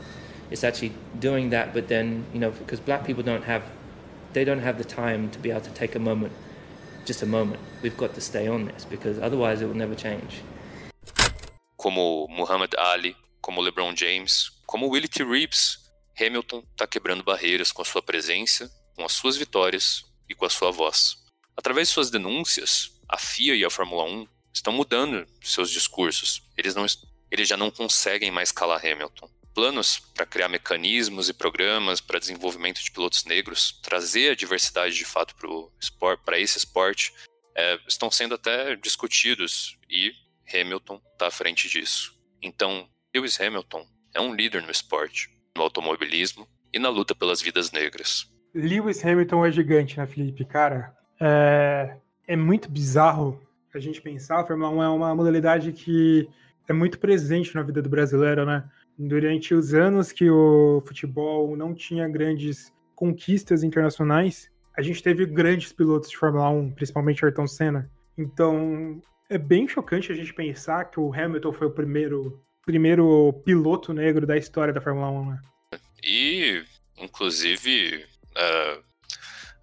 It's 0.52 0.64
actually 0.64 0.94
doing 1.20 1.52
that, 1.52 1.74
but 1.74 1.88
then 1.88 2.26
you 2.34 2.40
know 2.40 2.52
because 2.52 2.80
black 2.80 3.06
people 3.06 3.24
don't 3.24 3.44
have, 3.44 3.64
they 4.34 4.46
don't 4.46 4.64
have 4.64 4.78
the 4.78 4.84
time 4.84 5.30
to 5.32 5.40
be 5.40 5.52
able 5.52 5.62
to 5.62 5.74
take 5.74 5.96
a 5.96 6.00
moment 6.00 6.34
just 7.06 7.24
a 7.24 7.26
moment. 7.26 7.60
We've 7.82 7.98
got 7.98 8.14
to 8.16 8.22
stay 8.22 8.48
on 8.48 8.66
this 8.66 8.86
because 8.86 9.20
otherwise 9.20 9.62
it 9.62 9.68
will 9.68 9.78
never 9.78 9.96
change. 9.96 10.44
Como 11.76 12.28
Muhammad 12.30 12.76
Ali, 12.78 13.16
como 13.42 13.62
LeBron 13.62 13.96
James, 13.96 14.52
como 14.66 14.88
Willie 14.88 15.08
T. 15.08 15.24
Reeves, 15.24 15.80
Hamilton 16.20 16.64
está 16.72 16.86
quebrando 16.86 17.24
barreiras 17.24 17.72
com 17.72 17.82
a 17.82 17.86
sua 17.86 18.02
presença, 18.02 18.70
com 18.96 19.06
as 19.06 19.14
suas 19.14 19.38
vitórias 19.38 20.04
e 20.30 20.36
com 20.36 20.46
a 20.46 20.50
sua 20.50 20.72
voz. 20.72 21.16
Através 21.56 21.88
de 21.88 21.94
suas 21.94 22.12
denúncias, 22.12 22.92
a 23.08 23.18
FIA 23.18 23.56
e 23.56 23.66
a 23.66 23.70
Fórmula 23.70 24.04
1 24.04 24.28
estão 24.54 24.74
mudando 24.74 25.26
seus 25.42 25.72
discursos. 25.72 26.44
Eles, 26.58 26.76
não, 26.76 26.86
eles 27.32 27.48
já 27.48 27.58
não 27.58 27.72
conseguem 27.72 28.30
mais 28.30 28.52
calar 28.52 28.86
Hamilton. 28.86 29.30
Planos 29.60 30.00
para 30.16 30.26
criar 30.26 30.48
mecanismos 30.48 31.28
e 31.28 31.34
programas 31.34 32.00
para 32.00 32.18
desenvolvimento 32.18 32.82
de 32.82 32.90
pilotos 32.90 33.26
negros, 33.26 33.78
trazer 33.84 34.32
a 34.32 34.36
diversidade 34.36 34.96
de 34.96 35.04
fato 35.04 35.36
para 36.24 36.40
esse 36.40 36.58
esporte, 36.58 37.14
é, 37.54 37.78
estão 37.86 38.10
sendo 38.10 38.36
até 38.36 38.78
discutidos 38.78 39.78
e 39.90 40.14
Hamilton 40.54 41.02
está 41.12 41.28
à 41.28 41.32
frente 41.32 41.68
disso. 41.68 42.18
Então, 42.42 42.88
Lewis 43.14 43.38
Hamilton 43.38 43.86
é 44.16 44.22
um 44.22 44.34
líder 44.34 44.62
no 44.62 44.72
esporte, 44.72 45.30
no 45.58 45.64
automobilismo 45.64 46.48
e 46.72 46.80
na 46.80 46.88
luta 46.88 47.14
pelas 47.14 47.42
vidas 47.42 47.70
negras. 47.70 48.32
Lewis 48.56 49.04
Hamilton 49.04 49.46
é 49.46 49.52
gigante, 49.52 49.98
né, 49.98 50.08
Felipe? 50.08 50.46
Cara, 50.46 50.96
é, 51.20 51.98
é 52.26 52.36
muito 52.38 52.72
bizarro 52.72 53.46
a 53.74 53.80
gente 53.80 54.02
pensar. 54.02 54.40
A 54.40 54.48
Fórmula 54.48 54.70
1 54.70 54.84
é 54.84 54.90
uma 54.90 55.14
modalidade 55.14 55.74
que 55.74 56.30
é 56.66 56.72
muito 56.72 56.98
presente 56.98 57.54
na 57.54 57.62
vida 57.62 57.82
do 57.82 57.90
brasileiro, 57.90 58.46
né? 58.46 58.64
Durante 59.00 59.54
os 59.54 59.74
anos 59.74 60.12
que 60.12 60.30
o 60.30 60.84
futebol 60.86 61.56
não 61.56 61.74
tinha 61.74 62.06
grandes 62.10 62.74
conquistas 62.94 63.64
internacionais, 63.64 64.52
a 64.78 64.82
gente 64.82 65.02
teve 65.02 65.26
grandes 65.26 65.72
pilotos 65.72 66.10
de 66.10 66.18
Fórmula 66.18 66.50
1, 66.50 66.72
principalmente 66.72 67.24
Ayrton 67.24 67.48
Senna. 67.48 67.90
Então, 68.18 69.02
é 69.30 69.38
bem 69.38 69.70
chocante 69.70 70.12
a 70.12 70.16
gente 70.16 70.34
pensar 70.34 70.84
que 70.92 71.00
o 71.00 71.14
Hamilton 71.14 71.54
foi 71.54 71.68
o 71.68 71.72
primeiro, 71.72 72.44
primeiro 72.66 73.32
piloto 73.46 73.94
negro 73.94 74.28
da 74.28 74.38
história 74.38 74.74
da 74.74 74.82
Fórmula 74.82 75.10
1, 75.10 75.30
né? 75.30 75.42
E, 76.04 76.62
inclusive, 76.98 78.04
uh, 78.36 78.84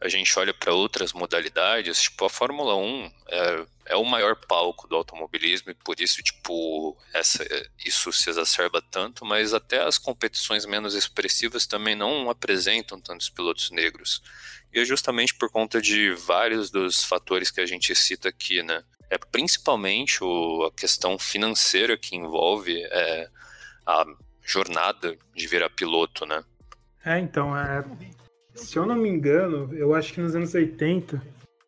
a 0.01 0.09
gente 0.09 0.39
olha 0.39 0.55
para 0.55 0.73
outras 0.73 1.13
modalidades, 1.13 2.01
tipo, 2.01 2.25
a 2.25 2.31
Fórmula 2.31 2.75
1 2.75 3.11
é, 3.29 3.67
é, 3.87 3.97
o 3.97 4.05
maior 4.05 4.37
palco 4.37 4.89
do 4.89 4.97
automobilismo 4.97 5.71
e 5.71 5.75
por 5.75 6.01
isso, 6.01 6.23
tipo, 6.23 6.97
essa, 7.15 7.45
isso 7.85 8.13
se 8.13 8.29
exacerba 8.29 8.83
tanto, 8.83 9.25
mas 9.25 9.55
até 9.55 9.83
as 9.83 9.99
competições 9.99 10.67
menos 10.67 10.95
expressivas 10.95 11.67
também 11.67 11.95
não 11.95 12.29
apresentam 12.29 13.01
tantos 13.01 13.31
pilotos 13.31 13.71
negros. 13.71 14.23
E 14.73 14.81
é 14.81 14.85
justamente 14.85 15.35
por 15.35 15.51
conta 15.51 15.81
de 15.81 16.11
vários 16.13 16.71
dos 16.71 17.05
fatores 17.05 17.51
que 17.51 17.61
a 17.61 17.67
gente 17.67 17.95
cita 17.95 18.29
aqui, 18.29 18.63
né? 18.63 18.83
É 19.09 19.17
principalmente 19.17 20.23
o, 20.23 20.65
a 20.65 20.73
questão 20.73 21.19
financeira 21.19 21.97
que 21.97 22.17
envolve 22.17 22.77
é, 22.83 23.29
a 23.87 24.05
jornada 24.45 25.17
de 25.35 25.47
virar 25.47 25.71
piloto, 25.71 26.27
né? 26.27 26.45
É, 27.05 27.19
então, 27.21 27.57
é, 27.57 27.85
se 28.55 28.77
eu 28.77 28.85
não 28.85 28.97
me 28.97 29.09
engano, 29.09 29.73
eu 29.75 29.95
acho 29.95 30.13
que 30.13 30.21
nos 30.21 30.35
anos 30.35 30.53
80 30.55 31.23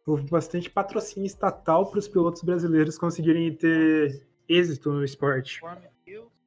houve 0.09 0.25
bastante 0.31 0.71
patrocínio 0.71 1.27
estatal 1.27 1.87
para 1.87 1.99
os 1.99 2.09
pilotos 2.09 2.43
brasileiros 2.43 2.99
conseguirem 2.99 3.55
ter 3.55 4.27
êxito 4.49 4.93
no 4.93 5.05
esporte. 5.05 5.61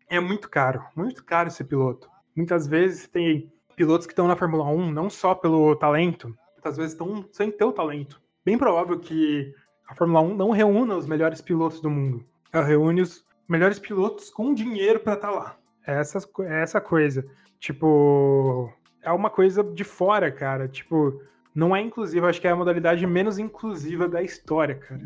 É 0.10 0.19
muito 0.19 0.50
caro, 0.50 0.84
muito 0.95 1.24
caro 1.24 1.52
ser 1.52 1.65
piloto. 1.65 2.10
Muitas 2.36 2.67
vezes 2.67 3.08
tem 3.08 3.52
pilotos 3.76 4.08
que 4.08 4.13
estão 4.13 4.28
na 4.28 4.36
Fórmula 4.36 4.65
1 4.65 4.91
não 4.91 5.10
só 5.10 5.34
pelo 5.34 5.76
talento, 5.76 6.36
muitas 6.54 6.78
vezes 6.78 6.93
estão 6.93 7.26
sem 7.32 7.52
ter 7.52 7.63
o 7.63 7.71
talento. 7.71 8.21
Bem 8.43 8.58
provável 8.58 9.00
que 9.00 9.54
a 9.88 9.95
Fórmula 9.95 10.21
1 10.21 10.36
não 10.36 10.52
reúna 10.52 10.95
os 10.95 11.06
melhores 11.06 11.41
pilotos 11.41 11.82
do 11.82 11.89
mundo. 11.89 12.26
Ela 12.52 12.65
reúne 12.65 13.02
os 13.02 13.26
melhores 13.47 13.80
pilotos 13.80 14.30
com 14.30 14.54
dinheiro 14.54 15.00
para 15.00 15.13
estar 15.13 15.28
tá 15.30 15.34
lá. 15.34 15.58
É 15.86 16.00
essa, 16.00 16.19
é 16.41 16.62
essa 16.62 16.80
coisa. 16.80 17.26
Tipo, 17.60 18.71
é 19.02 19.12
uma 19.12 19.30
coisa 19.30 19.63
de 19.63 19.84
fora, 19.84 20.32
cara. 20.32 20.67
Tipo, 20.67 21.21
não 21.54 21.76
é 21.76 21.82
inclusiva, 21.82 22.30
acho 22.30 22.40
que 22.40 22.48
é 22.48 22.52
a 22.52 22.56
modalidade 22.56 23.06
menos 23.06 23.38
inclusiva 23.38 24.08
da 24.08 24.22
história, 24.22 24.76
cara. 24.76 25.02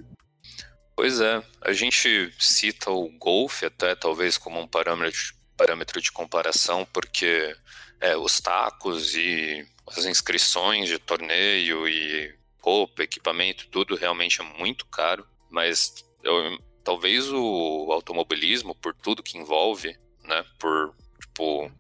Pois 0.95 1.19
é, 1.19 1.43
a 1.61 1.73
gente 1.73 2.33
cita 2.39 2.89
o 2.89 3.09
golfe 3.17 3.65
até 3.65 3.95
talvez 3.95 4.37
como 4.37 4.59
um 4.59 4.67
parâmetro, 4.67 5.35
parâmetro 5.57 6.01
de 6.01 6.11
comparação, 6.11 6.87
porque 6.93 7.55
é, 7.99 8.15
os 8.15 8.39
tacos 8.39 9.13
e 9.15 9.65
as 9.87 10.05
inscrições 10.05 10.87
de 10.87 10.97
torneio 10.97 11.87
e 11.87 12.33
roupa, 12.61 13.03
equipamento, 13.03 13.67
tudo 13.67 13.95
realmente 13.95 14.41
é 14.41 14.43
muito 14.57 14.85
caro, 14.85 15.27
mas 15.51 15.93
eu, 16.23 16.57
talvez 16.83 17.31
o 17.31 17.91
automobilismo, 17.91 18.73
por 18.75 18.95
tudo 18.95 19.21
que 19.21 19.37
envolve, 19.37 19.95
né, 20.23 20.43
por 20.57 20.95
tipo 21.19 21.71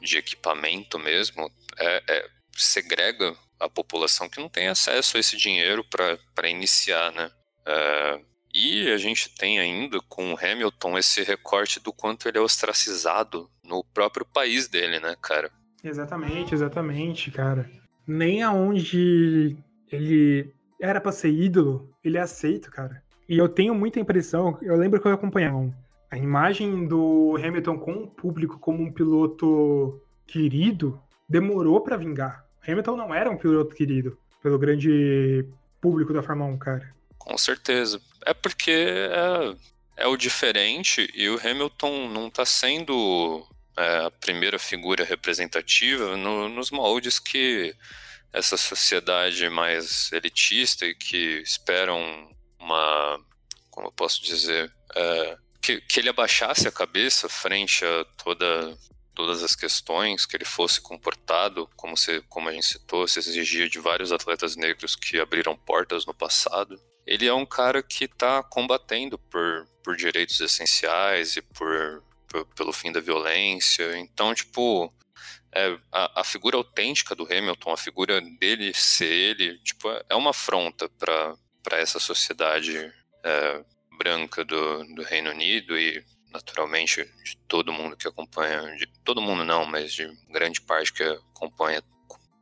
de 0.00 0.16
equipamento 0.16 0.98
mesmo, 0.98 1.50
é, 1.76 2.02
é, 2.08 2.28
segrega 2.52 3.36
a 3.60 3.68
população 3.68 4.28
que 4.28 4.40
não 4.40 4.48
tem 4.48 4.68
acesso 4.68 5.16
a 5.16 5.20
esse 5.20 5.36
dinheiro 5.36 5.84
para 5.84 6.48
iniciar, 6.48 7.12
né? 7.12 7.30
É, 7.66 8.20
e 8.54 8.90
a 8.90 8.96
gente 8.96 9.32
tem 9.36 9.60
ainda 9.60 10.00
com 10.08 10.32
o 10.32 10.36
Hamilton 10.36 10.98
esse 10.98 11.22
recorte 11.22 11.78
do 11.78 11.92
quanto 11.92 12.26
ele 12.26 12.38
é 12.38 12.40
ostracizado 12.40 13.48
no 13.62 13.84
próprio 13.84 14.26
país 14.26 14.66
dele, 14.66 14.98
né, 14.98 15.14
cara? 15.20 15.50
Exatamente, 15.84 16.54
exatamente, 16.54 17.30
cara. 17.30 17.70
Nem 18.06 18.42
aonde 18.42 19.56
ele 19.92 20.52
era 20.80 21.00
para 21.00 21.12
ser 21.12 21.30
ídolo, 21.30 21.94
ele 22.02 22.16
é 22.16 22.20
aceito, 22.20 22.70
cara. 22.70 23.02
E 23.28 23.38
eu 23.38 23.48
tenho 23.48 23.74
muita 23.74 24.00
impressão, 24.00 24.58
eu 24.62 24.76
lembro 24.76 25.00
que 25.00 25.06
eu 25.06 25.12
acompanhava 25.12 25.72
a 26.10 26.18
imagem 26.18 26.88
do 26.88 27.36
Hamilton 27.36 27.78
com 27.78 27.92
o 27.92 28.06
público 28.08 28.58
como 28.58 28.82
um 28.82 28.92
piloto 28.92 30.02
querido 30.26 31.00
demorou 31.28 31.80
para 31.80 31.96
vingar. 31.96 32.44
Hamilton 32.66 32.96
não 32.96 33.14
era 33.14 33.30
um 33.30 33.36
piloto 33.36 33.74
querido 33.74 34.18
pelo 34.42 34.58
grande 34.58 35.44
público 35.80 36.12
da 36.12 36.22
Fórmula 36.22 36.50
1, 36.52 36.58
cara. 36.58 36.94
Com 37.18 37.36
certeza. 37.36 38.00
É 38.24 38.34
porque 38.34 38.70
é, 38.70 40.04
é 40.04 40.06
o 40.06 40.16
diferente 40.16 41.10
e 41.14 41.28
o 41.28 41.38
Hamilton 41.38 42.08
não 42.08 42.28
está 42.28 42.44
sendo 42.44 43.46
é, 43.76 44.06
a 44.06 44.10
primeira 44.10 44.58
figura 44.58 45.04
representativa 45.04 46.16
no, 46.16 46.48
nos 46.48 46.70
moldes 46.70 47.18
que 47.18 47.74
essa 48.32 48.56
sociedade 48.56 49.48
mais 49.48 50.10
elitista 50.12 50.86
e 50.86 50.94
que 50.94 51.42
esperam 51.42 52.30
uma, 52.58 53.20
como 53.70 53.88
eu 53.88 53.92
posso 53.92 54.22
dizer, 54.22 54.72
é, 54.94 55.36
que, 55.60 55.80
que 55.80 56.00
ele 56.00 56.08
abaixasse 56.08 56.68
a 56.68 56.72
cabeça 56.72 57.28
frente 57.28 57.84
a 57.84 58.04
toda 58.22 58.76
todas 59.20 59.42
as 59.42 59.54
questões, 59.54 60.24
que 60.24 60.34
ele 60.34 60.46
fosse 60.46 60.80
comportado, 60.80 61.68
como, 61.76 61.94
se, 61.94 62.22
como 62.22 62.48
a 62.48 62.52
gente 62.52 62.66
citou, 62.66 63.06
se 63.06 63.18
exigia 63.18 63.68
de 63.68 63.78
vários 63.78 64.12
atletas 64.12 64.56
negros 64.56 64.96
que 64.96 65.20
abriram 65.20 65.54
portas 65.54 66.06
no 66.06 66.14
passado. 66.14 66.80
Ele 67.06 67.26
é 67.26 67.34
um 67.34 67.44
cara 67.44 67.82
que 67.82 68.04
está 68.04 68.42
combatendo 68.42 69.18
por, 69.18 69.68
por 69.84 69.94
direitos 69.94 70.40
essenciais 70.40 71.36
e 71.36 71.42
por, 71.42 72.02
por, 72.28 72.46
pelo 72.54 72.72
fim 72.72 72.90
da 72.90 72.98
violência. 72.98 73.98
Então, 73.98 74.32
tipo, 74.34 74.90
é, 75.52 75.78
a, 75.92 76.22
a, 76.22 76.24
figura 76.24 76.56
autêntica 76.56 77.14
do 77.14 77.24
Hamilton, 77.24 77.72
a 77.72 77.76
figura 77.76 78.22
dele 78.22 78.72
ser 78.72 79.12
ele, 79.12 79.58
tipo, 79.58 79.86
é 80.08 80.14
uma 80.14 80.30
afronta 80.30 80.88
para 80.88 81.36
essa 81.72 82.00
sociedade 82.00 82.90
é, 83.22 83.64
branca 83.98 84.46
do, 84.46 84.82
do 84.94 85.02
Reino 85.02 85.30
Unido 85.30 85.78
e 85.78 86.02
naturalmente 86.32 87.04
de 87.24 87.36
todo 87.48 87.72
mundo 87.72 87.96
que 87.96 88.08
acompanha, 88.08 88.76
de 88.76 88.86
todo 89.04 89.20
mundo 89.20 89.44
não, 89.44 89.66
mas 89.66 89.92
de 89.92 90.08
grande 90.30 90.60
parte 90.60 90.92
que 90.92 91.02
acompanha 91.02 91.82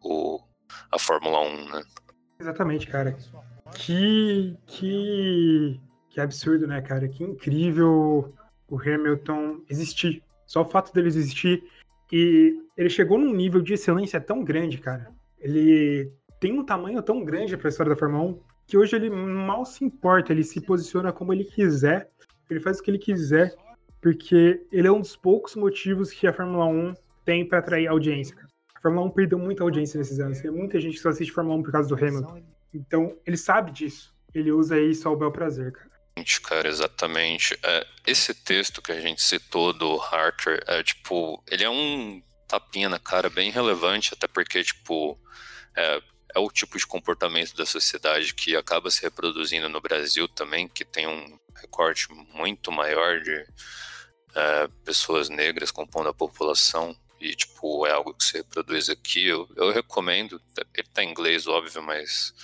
o, 0.03 0.41
a 0.91 0.99
Fórmula 0.99 1.41
1, 1.41 1.69
né? 1.71 1.83
Exatamente, 2.41 2.87
cara. 2.87 3.17
Que, 3.75 4.57
que, 4.67 5.81
que 6.11 6.21
absurdo, 6.21 6.67
né, 6.67 6.81
cara? 6.81 7.09
Que 7.09 7.25
incrível 7.25 8.35
o 8.69 8.81
Hamilton 8.81 9.63
existir. 9.69 10.23
Só 10.47 10.63
o 10.63 10.69
fato 10.69 10.93
dele 10.93 11.09
existir. 11.09 11.65
E 12.13 12.57
ele 12.77 12.89
chegou 12.89 13.19
num 13.19 13.35
nível 13.35 13.61
de 13.61 13.75
excelência 13.75 14.21
tão 14.21 14.45
grande, 14.45 14.79
cara. 14.79 15.13
Ele 15.39 16.11
tem 16.41 16.59
um 16.59 16.65
tamanho 16.65 17.03
tão 17.03 17.25
grande 17.25 17.57
para 17.57 17.69
a 17.69 17.71
história 17.71 17.93
da 17.93 17.99
Fórmula 17.99 18.25
1 18.25 18.41
que 18.69 18.77
hoje 18.77 18.95
ele 18.95 19.09
mal 19.09 19.65
se 19.65 19.83
importa, 19.83 20.31
ele 20.31 20.45
se 20.45 20.61
posiciona 20.61 21.11
como 21.11 21.33
ele 21.33 21.45
quiser, 21.45 22.11
ele 22.51 22.61
faz 22.61 22.79
o 22.79 22.83
que 22.83 22.91
ele 22.91 22.99
quiser, 22.99 23.55
porque 24.01 24.67
ele 24.71 24.89
é 24.89 24.93
um 24.93 25.01
dos 25.01 25.17
poucos 25.17 25.55
motivos 25.55 26.11
que 26.11 26.27
a 26.27 26.33
Fórmula 26.33 26.67
1 26.67 26.95
tem 27.25 27.47
para 27.47 27.59
atrair 27.59 27.89
audiência. 27.89 28.37
A 28.75 28.81
Fórmula 28.81 29.07
1 29.07 29.11
perdeu 29.11 29.39
muita 29.39 29.63
audiência 29.63 29.99
nesses 29.99 30.21
anos, 30.21 30.41
tem 30.41 30.51
muita 30.51 30.81
gente 30.81 30.95
que 30.95 31.01
só 31.01 31.09
assiste 31.09 31.33
Fórmula 31.33 31.57
1 31.59 31.63
por 31.63 31.73
causa 31.73 31.89
do 31.89 31.95
Hamilton. 31.95 32.43
Então, 32.73 33.17
ele 33.27 33.37
sabe 33.37 33.73
disso, 33.73 34.15
ele 34.35 34.53
usa 34.53 34.81
isso 34.81 35.09
ao 35.09 35.17
bel 35.17 35.33
prazer, 35.33 35.73
cara. 35.73 35.89
Cara, 36.43 36.69
exatamente. 36.69 37.57
É, 37.63 37.87
esse 38.07 38.35
texto 38.35 38.83
que 38.83 38.93
a 38.93 39.01
gente 39.01 39.23
citou 39.23 39.73
do 39.73 40.01
Harker, 40.01 40.63
é 40.67 40.83
tipo, 40.83 41.43
ele 41.49 41.65
é 41.65 41.71
um 41.71 42.23
tapinha 42.47 42.89
na 42.89 42.99
cara 42.99 43.29
bem 43.29 43.51
relevante, 43.51 44.15
até 44.15 44.27
porque, 44.27 44.63
tipo, 44.63 45.19
é, 45.77 46.03
é 46.35 46.39
o 46.39 46.51
tipo 46.51 46.79
de 46.79 46.87
comportamento 46.87 47.55
da 47.57 47.65
sociedade 47.65 48.35
que 48.35 48.57
acaba 48.57 48.91
se 48.91 49.03
reproduzindo 49.03 49.69
no 49.69 49.81
Brasil 49.81 50.29
também, 50.29 50.69
que 50.69 50.85
tem 50.85 51.07
um 51.07 51.39
recorte 51.57 52.09
muito 52.33 52.71
maior 52.71 53.21
de 53.21 53.47
é, 54.35 54.69
pessoas 54.85 55.29
negras 55.29 55.71
compondo 55.71 56.09
a 56.09 56.15
população 56.15 56.97
e 57.21 57.35
tipo 57.35 57.87
é 57.87 57.91
algo 57.93 58.15
que 58.15 58.25
se 58.25 58.39
reproduz 58.39 58.89
aqui. 58.89 59.27
Eu, 59.27 59.49
eu 59.57 59.73
recomendo, 59.73 60.41
ele 60.75 60.89
tá 60.89 61.03
em 61.03 61.11
inglês 61.11 61.47
óbvio, 61.47 61.83
mas 61.83 62.35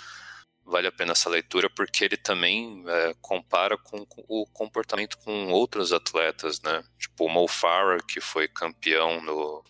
vale 0.64 0.86
a 0.86 0.92
pena 0.92 1.12
essa 1.12 1.28
leitura 1.28 1.68
porque 1.70 2.04
ele 2.04 2.16
também 2.16 2.82
é, 2.86 3.14
compara 3.20 3.76
com, 3.76 4.04
com, 4.06 4.24
o 4.28 4.46
comportamento 4.46 5.18
com 5.18 5.50
outros 5.50 5.92
atletas, 5.92 6.60
né? 6.62 6.82
Tipo 6.98 7.26
o 7.26 7.28
Mo 7.28 7.46
Farah, 7.46 8.02
que 8.02 8.20
foi 8.20 8.48
campeão 8.48 9.20
no 9.20 9.62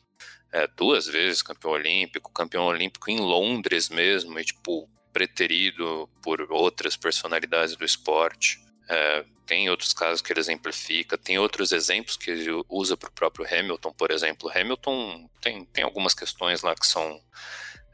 é, 0.54 0.68
duas 0.68 1.06
vezes 1.06 1.42
campeão 1.42 1.72
olímpico, 1.72 2.32
campeão 2.32 2.66
olímpico 2.66 3.10
em 3.10 3.18
Londres 3.18 3.88
mesmo, 3.88 4.38
e 4.38 4.44
tipo 4.44 4.88
preterido 5.12 6.08
por 6.22 6.40
outras 6.48 6.96
personalidades 6.96 7.74
do 7.74 7.84
esporte. 7.84 8.60
É, 8.88 9.24
tem 9.44 9.68
outros 9.68 9.92
casos 9.92 10.22
que 10.22 10.32
ele 10.32 10.40
exemplifica, 10.40 11.18
tem 11.18 11.38
outros 11.38 11.72
exemplos 11.72 12.16
que 12.16 12.30
ele 12.30 12.50
usa 12.68 12.96
para 12.96 13.08
o 13.08 13.12
próprio 13.12 13.46
Hamilton, 13.46 13.92
por 13.92 14.12
exemplo. 14.12 14.50
Hamilton 14.54 15.28
tem, 15.40 15.64
tem 15.66 15.82
algumas 15.82 16.14
questões 16.14 16.62
lá 16.62 16.74
que 16.74 16.86
são 16.86 17.20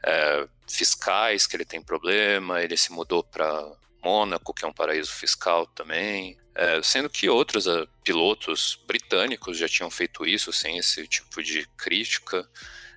é, 0.05 0.47
fiscais, 0.67 1.47
que 1.47 1.55
ele 1.55 1.65
tem 1.65 1.81
problema, 1.81 2.61
ele 2.61 2.77
se 2.77 2.91
mudou 2.91 3.23
para 3.23 3.71
Mônaco, 4.03 4.53
que 4.53 4.65
é 4.65 4.67
um 4.67 4.73
paraíso 4.73 5.11
fiscal 5.11 5.65
também. 5.67 6.37
É, 6.53 6.81
sendo 6.83 7.09
que 7.09 7.29
outros 7.29 7.65
uh, 7.65 7.87
pilotos 8.03 8.77
britânicos 8.85 9.57
já 9.57 9.69
tinham 9.69 9.89
feito 9.89 10.25
isso 10.25 10.51
sem 10.51 10.77
esse 10.77 11.07
tipo 11.07 11.41
de 11.41 11.65
crítica. 11.77 12.47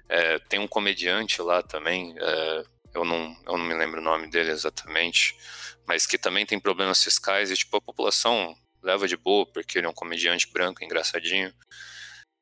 É, 0.08 0.38
tem 0.38 0.58
um 0.58 0.68
comediante 0.68 1.40
lá 1.40 1.62
também, 1.62 2.14
é, 2.18 2.64
eu, 2.94 3.04
não, 3.04 3.36
eu 3.46 3.56
não 3.56 3.64
me 3.64 3.74
lembro 3.74 4.00
o 4.00 4.04
nome 4.04 4.28
dele 4.28 4.50
exatamente, 4.50 5.36
mas 5.86 6.06
que 6.06 6.18
também 6.18 6.44
tem 6.44 6.60
problemas 6.60 7.02
fiscais 7.02 7.50
e 7.50 7.56
tipo 7.56 7.76
a 7.76 7.80
população 7.80 8.54
leva 8.82 9.08
de 9.08 9.16
boa 9.16 9.46
porque 9.46 9.78
ele 9.78 9.86
é 9.86 9.90
um 9.90 9.94
comediante 9.94 10.50
branco, 10.52 10.84
engraçadinho. 10.84 11.52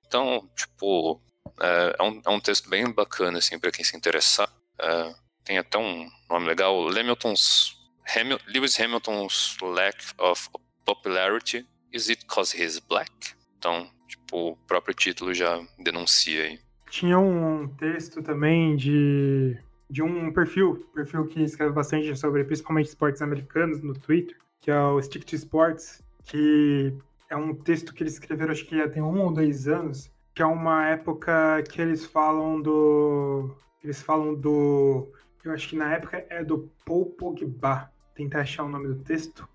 Então, 0.07 0.51
tipo, 0.57 1.22
é, 1.61 1.96
é 1.98 2.03
um, 2.03 2.22
é 2.27 2.31
um 2.31 2.40
texto 2.40 2.68
bem 2.68 2.90
bacana 2.90 3.38
assim 3.38 3.59
para 3.59 3.70
quem 3.70 3.85
se 3.85 3.96
interessar. 3.96 4.53
É, 4.81 5.14
tem 5.44 5.59
até 5.59 5.79
um 5.79 6.09
nome 6.29 6.46
legal, 6.46 6.88
Hamilton's 6.88 7.82
Hamil 8.14 8.38
Lewis 8.46 8.79
Hamilton's 8.79 9.57
lack 9.62 9.96
of 10.18 10.51
popularity 10.85 11.64
is 11.92 12.09
it 12.09 12.27
cause 12.27 12.53
he's 12.53 12.79
black? 12.79 13.11
Então, 13.59 13.88
tipo, 14.09 14.51
o 14.51 14.57
próprio 14.66 14.94
título 14.94 15.33
já 15.33 15.61
denuncia 15.79 16.42
aí. 16.42 16.59
Tinha 16.90 17.18
um 17.18 17.68
texto 17.68 18.22
também 18.22 18.77
de, 18.77 19.57
de 19.88 20.03
um 20.03 20.33
perfil, 20.33 20.87
perfil 20.94 21.27
que 21.27 21.42
escreve 21.42 21.72
bastante 21.72 22.14
sobre 22.16 22.44
principalmente 22.44 22.88
esportes 22.88 23.22
americanos 23.22 23.83
no 23.83 23.94
Twitter, 23.94 24.37
que 24.61 24.70
é 24.70 24.79
o 24.79 25.01
Stick 25.01 25.25
to 25.25 25.37
Sports, 25.37 26.03
que 26.25 26.94
é 27.31 27.37
um 27.37 27.55
texto 27.55 27.94
que 27.94 28.03
eles 28.03 28.14
escreveram 28.14 28.53
acho 28.53 28.66
que 28.66 28.77
já 28.77 28.88
tem 28.88 29.03
um 29.03 29.20
ou 29.22 29.33
dois 29.33 29.68
anos, 29.68 30.11
que 30.35 30.42
é 30.42 30.46
uma 30.46 30.87
época 30.87 31.62
que 31.62 31.81
eles 31.81 32.05
falam 32.05 32.61
do. 32.61 33.55
Eles 33.83 34.03
falam 34.03 34.35
do. 34.35 35.09
Eu 35.44 35.53
acho 35.53 35.68
que 35.68 35.77
na 35.77 35.94
época 35.94 36.25
é 36.29 36.44
do 36.44 36.70
Paul 36.85 37.07
Pogba. 37.07 37.91
Tentar 38.14 38.40
achar 38.40 38.64
o 38.64 38.68
nome 38.68 38.88
do 38.88 38.96
texto. 38.96 39.48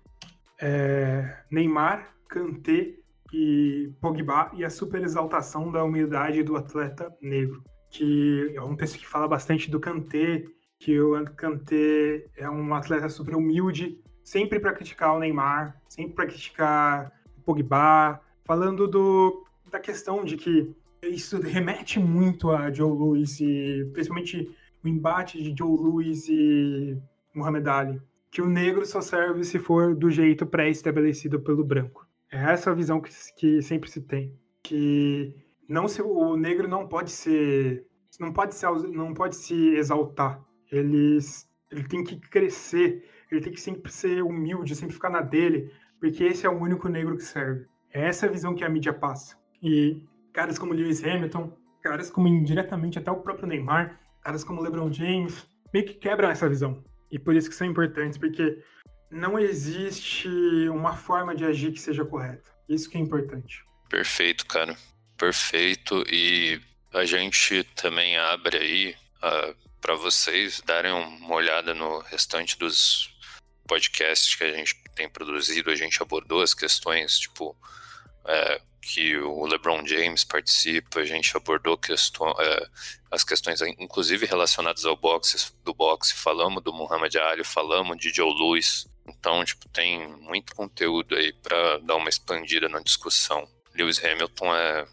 É, 0.60 1.38
Neymar, 1.50 2.14
Kanté 2.28 2.94
e 3.32 3.92
Pogba 4.00 4.50
e 4.54 4.64
a 4.64 4.70
super 4.70 5.02
exaltação 5.02 5.70
da 5.70 5.84
humildade 5.84 6.42
do 6.42 6.56
atleta 6.56 7.14
negro, 7.20 7.62
que 7.90 8.52
é 8.54 8.62
um 8.62 8.76
texto 8.76 8.98
que 8.98 9.06
fala 9.06 9.28
bastante 9.28 9.70
do 9.70 9.78
Kanté, 9.80 10.44
que 10.78 11.00
o 11.00 11.24
Kanté 11.36 12.26
é 12.36 12.48
um 12.48 12.74
atleta 12.74 13.08
super 13.08 13.34
humilde, 13.34 14.00
sempre 14.22 14.58
para 14.58 14.72
criticar 14.72 15.14
o 15.14 15.18
Neymar, 15.18 15.80
sempre 15.88 16.14
para 16.14 16.26
criticar 16.26 17.12
o 17.36 17.40
Pogba, 17.42 18.20
falando 18.44 18.86
do, 18.86 19.44
da 19.70 19.78
questão 19.78 20.24
de 20.24 20.36
que 20.36 20.74
isso 21.02 21.40
remete 21.40 21.98
muito 21.98 22.50
a 22.50 22.72
Joe 22.72 22.90
Louis 22.90 23.40
e 23.40 23.88
principalmente 23.92 24.50
o 24.82 24.88
embate 24.88 25.42
de 25.42 25.54
Joe 25.56 25.76
Louis 25.76 26.28
e 26.28 26.98
Muhammad 27.34 27.66
Ali 27.68 28.02
que 28.30 28.42
o 28.42 28.48
negro 28.48 28.84
só 28.84 29.00
serve 29.00 29.44
se 29.44 29.58
for 29.58 29.94
do 29.94 30.10
jeito 30.10 30.46
pré-estabelecido 30.46 31.40
pelo 31.40 31.64
branco. 31.64 32.06
É 32.30 32.52
essa 32.52 32.70
a 32.70 32.74
visão 32.74 33.00
que, 33.00 33.10
que 33.36 33.62
sempre 33.62 33.90
se 33.90 34.02
tem, 34.02 34.38
que 34.62 35.34
não 35.68 35.88
se, 35.88 36.02
o 36.02 36.36
negro 36.36 36.68
não 36.68 36.86
pode 36.86 37.10
ser 37.10 37.86
não 38.20 38.32
pode 38.32 38.54
se 38.54 38.66
não 38.66 39.14
pode 39.14 39.36
se 39.36 39.74
exaltar. 39.76 40.42
Ele, 40.70 41.18
ele 41.70 41.84
tem 41.84 42.02
que 42.04 42.16
crescer, 42.16 43.08
ele 43.30 43.40
tem 43.40 43.52
que 43.52 43.60
sempre 43.60 43.90
ser 43.92 44.22
humilde, 44.22 44.74
sempre 44.74 44.94
ficar 44.94 45.10
na 45.10 45.20
dele, 45.20 45.72
porque 46.00 46.24
esse 46.24 46.46
é 46.46 46.50
o 46.50 46.58
único 46.58 46.88
negro 46.88 47.16
que 47.16 47.22
serve. 47.22 47.66
É 47.92 48.06
essa 48.08 48.26
a 48.26 48.28
visão 48.28 48.54
que 48.54 48.64
a 48.64 48.68
mídia 48.68 48.92
passa. 48.92 49.36
E 49.62 50.02
caras 50.32 50.58
como 50.58 50.74
Lewis 50.74 51.02
Hamilton, 51.02 51.52
caras 51.82 52.10
como 52.10 52.28
indiretamente 52.28 52.98
até 52.98 53.10
o 53.10 53.20
próprio 53.20 53.46
Neymar, 53.46 53.98
caras 54.22 54.44
como 54.44 54.60
LeBron 54.60 54.92
James, 54.92 55.46
meio 55.72 55.86
que 55.86 55.94
quebram 55.94 56.28
essa 56.28 56.48
visão. 56.48 56.84
E 57.10 57.18
por 57.18 57.34
isso 57.34 57.48
que 57.48 57.54
são 57.54 57.66
importantes, 57.66 58.18
porque 58.18 58.62
não 59.10 59.38
existe 59.38 60.28
uma 60.68 60.94
forma 60.96 61.34
de 61.34 61.44
agir 61.44 61.72
que 61.72 61.80
seja 61.80 62.04
correta. 62.04 62.50
Isso 62.68 62.90
que 62.90 62.98
é 62.98 63.00
importante. 63.00 63.64
Perfeito, 63.88 64.46
cara. 64.46 64.76
Perfeito. 65.16 66.04
E 66.10 66.60
a 66.92 67.04
gente 67.04 67.64
também 67.74 68.16
abre 68.16 68.58
aí 68.58 68.90
uh, 68.90 68.96
ah, 69.22 69.54
para 69.80 69.94
vocês 69.94 70.60
darem 70.60 70.92
uma 70.92 71.34
olhada 71.34 71.72
no 71.72 72.00
restante 72.00 72.58
dos 72.58 73.10
podcasts 73.66 74.34
que 74.34 74.44
a 74.44 74.52
gente 74.52 74.74
tem 74.94 75.08
produzido. 75.08 75.70
A 75.70 75.76
gente 75.76 76.02
abordou 76.02 76.42
as 76.42 76.52
questões, 76.52 77.18
tipo, 77.18 77.56
uh, 78.24 78.68
que 78.80 79.16
o 79.18 79.44
LeBron 79.44 79.84
James 79.86 80.24
participa, 80.24 81.00
a 81.00 81.04
gente 81.04 81.36
abordou 81.36 81.76
questão, 81.76 82.30
é, 82.38 82.66
as 83.10 83.22
questões, 83.22 83.60
inclusive 83.60 84.24
relacionadas 84.24 84.84
ao 84.86 84.96
boxe, 84.96 85.52
do 85.62 85.74
boxe, 85.74 86.14
falamos 86.14 86.62
do 86.62 86.72
Muhammad 86.72 87.14
Ali, 87.16 87.44
falamos 87.44 87.98
de 87.98 88.10
Joe 88.10 88.32
Louis. 88.32 88.86
Então, 89.06 89.44
tipo, 89.44 89.68
tem 89.68 90.06
muito 90.20 90.54
conteúdo 90.54 91.16
aí 91.16 91.32
para 91.32 91.78
dar 91.78 91.96
uma 91.96 92.08
expandida 92.08 92.68
na 92.68 92.80
discussão. 92.80 93.46
Lewis 93.74 94.02
Hamilton 94.02 94.54
é, 94.54 94.86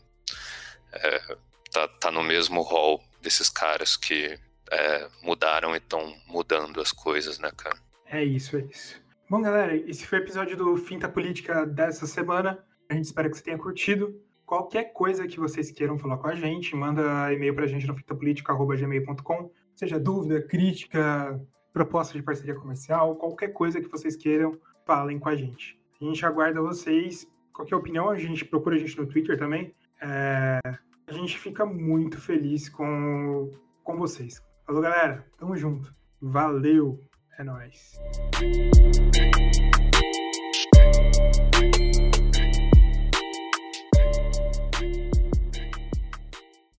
é 0.93 1.37
tá, 1.71 1.87
tá 1.87 2.11
no 2.11 2.23
mesmo 2.23 2.61
rol 2.61 3.03
desses 3.21 3.49
caras 3.49 3.95
que 3.97 4.39
é, 4.71 5.09
mudaram 5.21 5.73
e 5.73 5.77
estão 5.77 6.15
mudando 6.27 6.81
as 6.81 6.91
coisas, 6.91 7.39
né, 7.39 7.51
cara? 7.55 7.77
É 8.07 8.23
isso, 8.23 8.57
é 8.57 8.61
isso. 8.61 9.01
Bom, 9.29 9.41
galera, 9.41 9.75
esse 9.75 10.05
foi 10.05 10.19
o 10.19 10.21
episódio 10.21 10.55
do 10.55 10.77
Finta 10.77 11.09
Política 11.09 11.65
dessa 11.65 12.05
semana. 12.05 12.63
A 12.95 12.97
gente 12.97 13.07
espera 13.07 13.29
que 13.29 13.35
você 13.35 13.43
tenha 13.43 13.57
curtido. 13.57 14.17
Qualquer 14.45 14.93
coisa 14.93 15.27
que 15.27 15.37
vocês 15.37 15.69
queiram 15.69 15.99
falar 15.99 16.17
com 16.17 16.27
a 16.27 16.35
gente, 16.35 16.73
manda 16.77 17.33
e-mail 17.33 17.53
pra 17.53 17.67
gente 17.67 17.85
no 17.85 17.93
fitapolitica.gmail.com, 17.93 19.51
seja 19.75 19.99
dúvida, 19.99 20.41
crítica, 20.41 21.37
proposta 21.73 22.17
de 22.17 22.23
parceria 22.23 22.55
comercial, 22.55 23.17
qualquer 23.17 23.49
coisa 23.49 23.81
que 23.81 23.89
vocês 23.89 24.15
queiram, 24.15 24.57
falem 24.85 25.19
com 25.19 25.27
a 25.27 25.35
gente. 25.35 25.77
A 25.99 26.05
gente 26.05 26.25
aguarda 26.25 26.61
vocês. 26.61 27.27
Qualquer 27.51 27.75
opinião, 27.75 28.09
a 28.09 28.17
gente 28.17 28.45
procura 28.45 28.77
a 28.77 28.79
gente 28.79 28.97
no 28.97 29.05
Twitter 29.05 29.37
também. 29.37 29.75
É... 30.01 30.59
A 31.07 31.11
gente 31.11 31.37
fica 31.37 31.65
muito 31.65 32.17
feliz 32.21 32.69
com, 32.69 33.51
com 33.83 33.97
vocês. 33.97 34.41
Falou, 34.65 34.81
galera. 34.81 35.25
Tamo 35.37 35.57
junto. 35.57 35.93
Valeu. 36.21 36.97
É 37.37 37.43
nóis. 37.43 37.99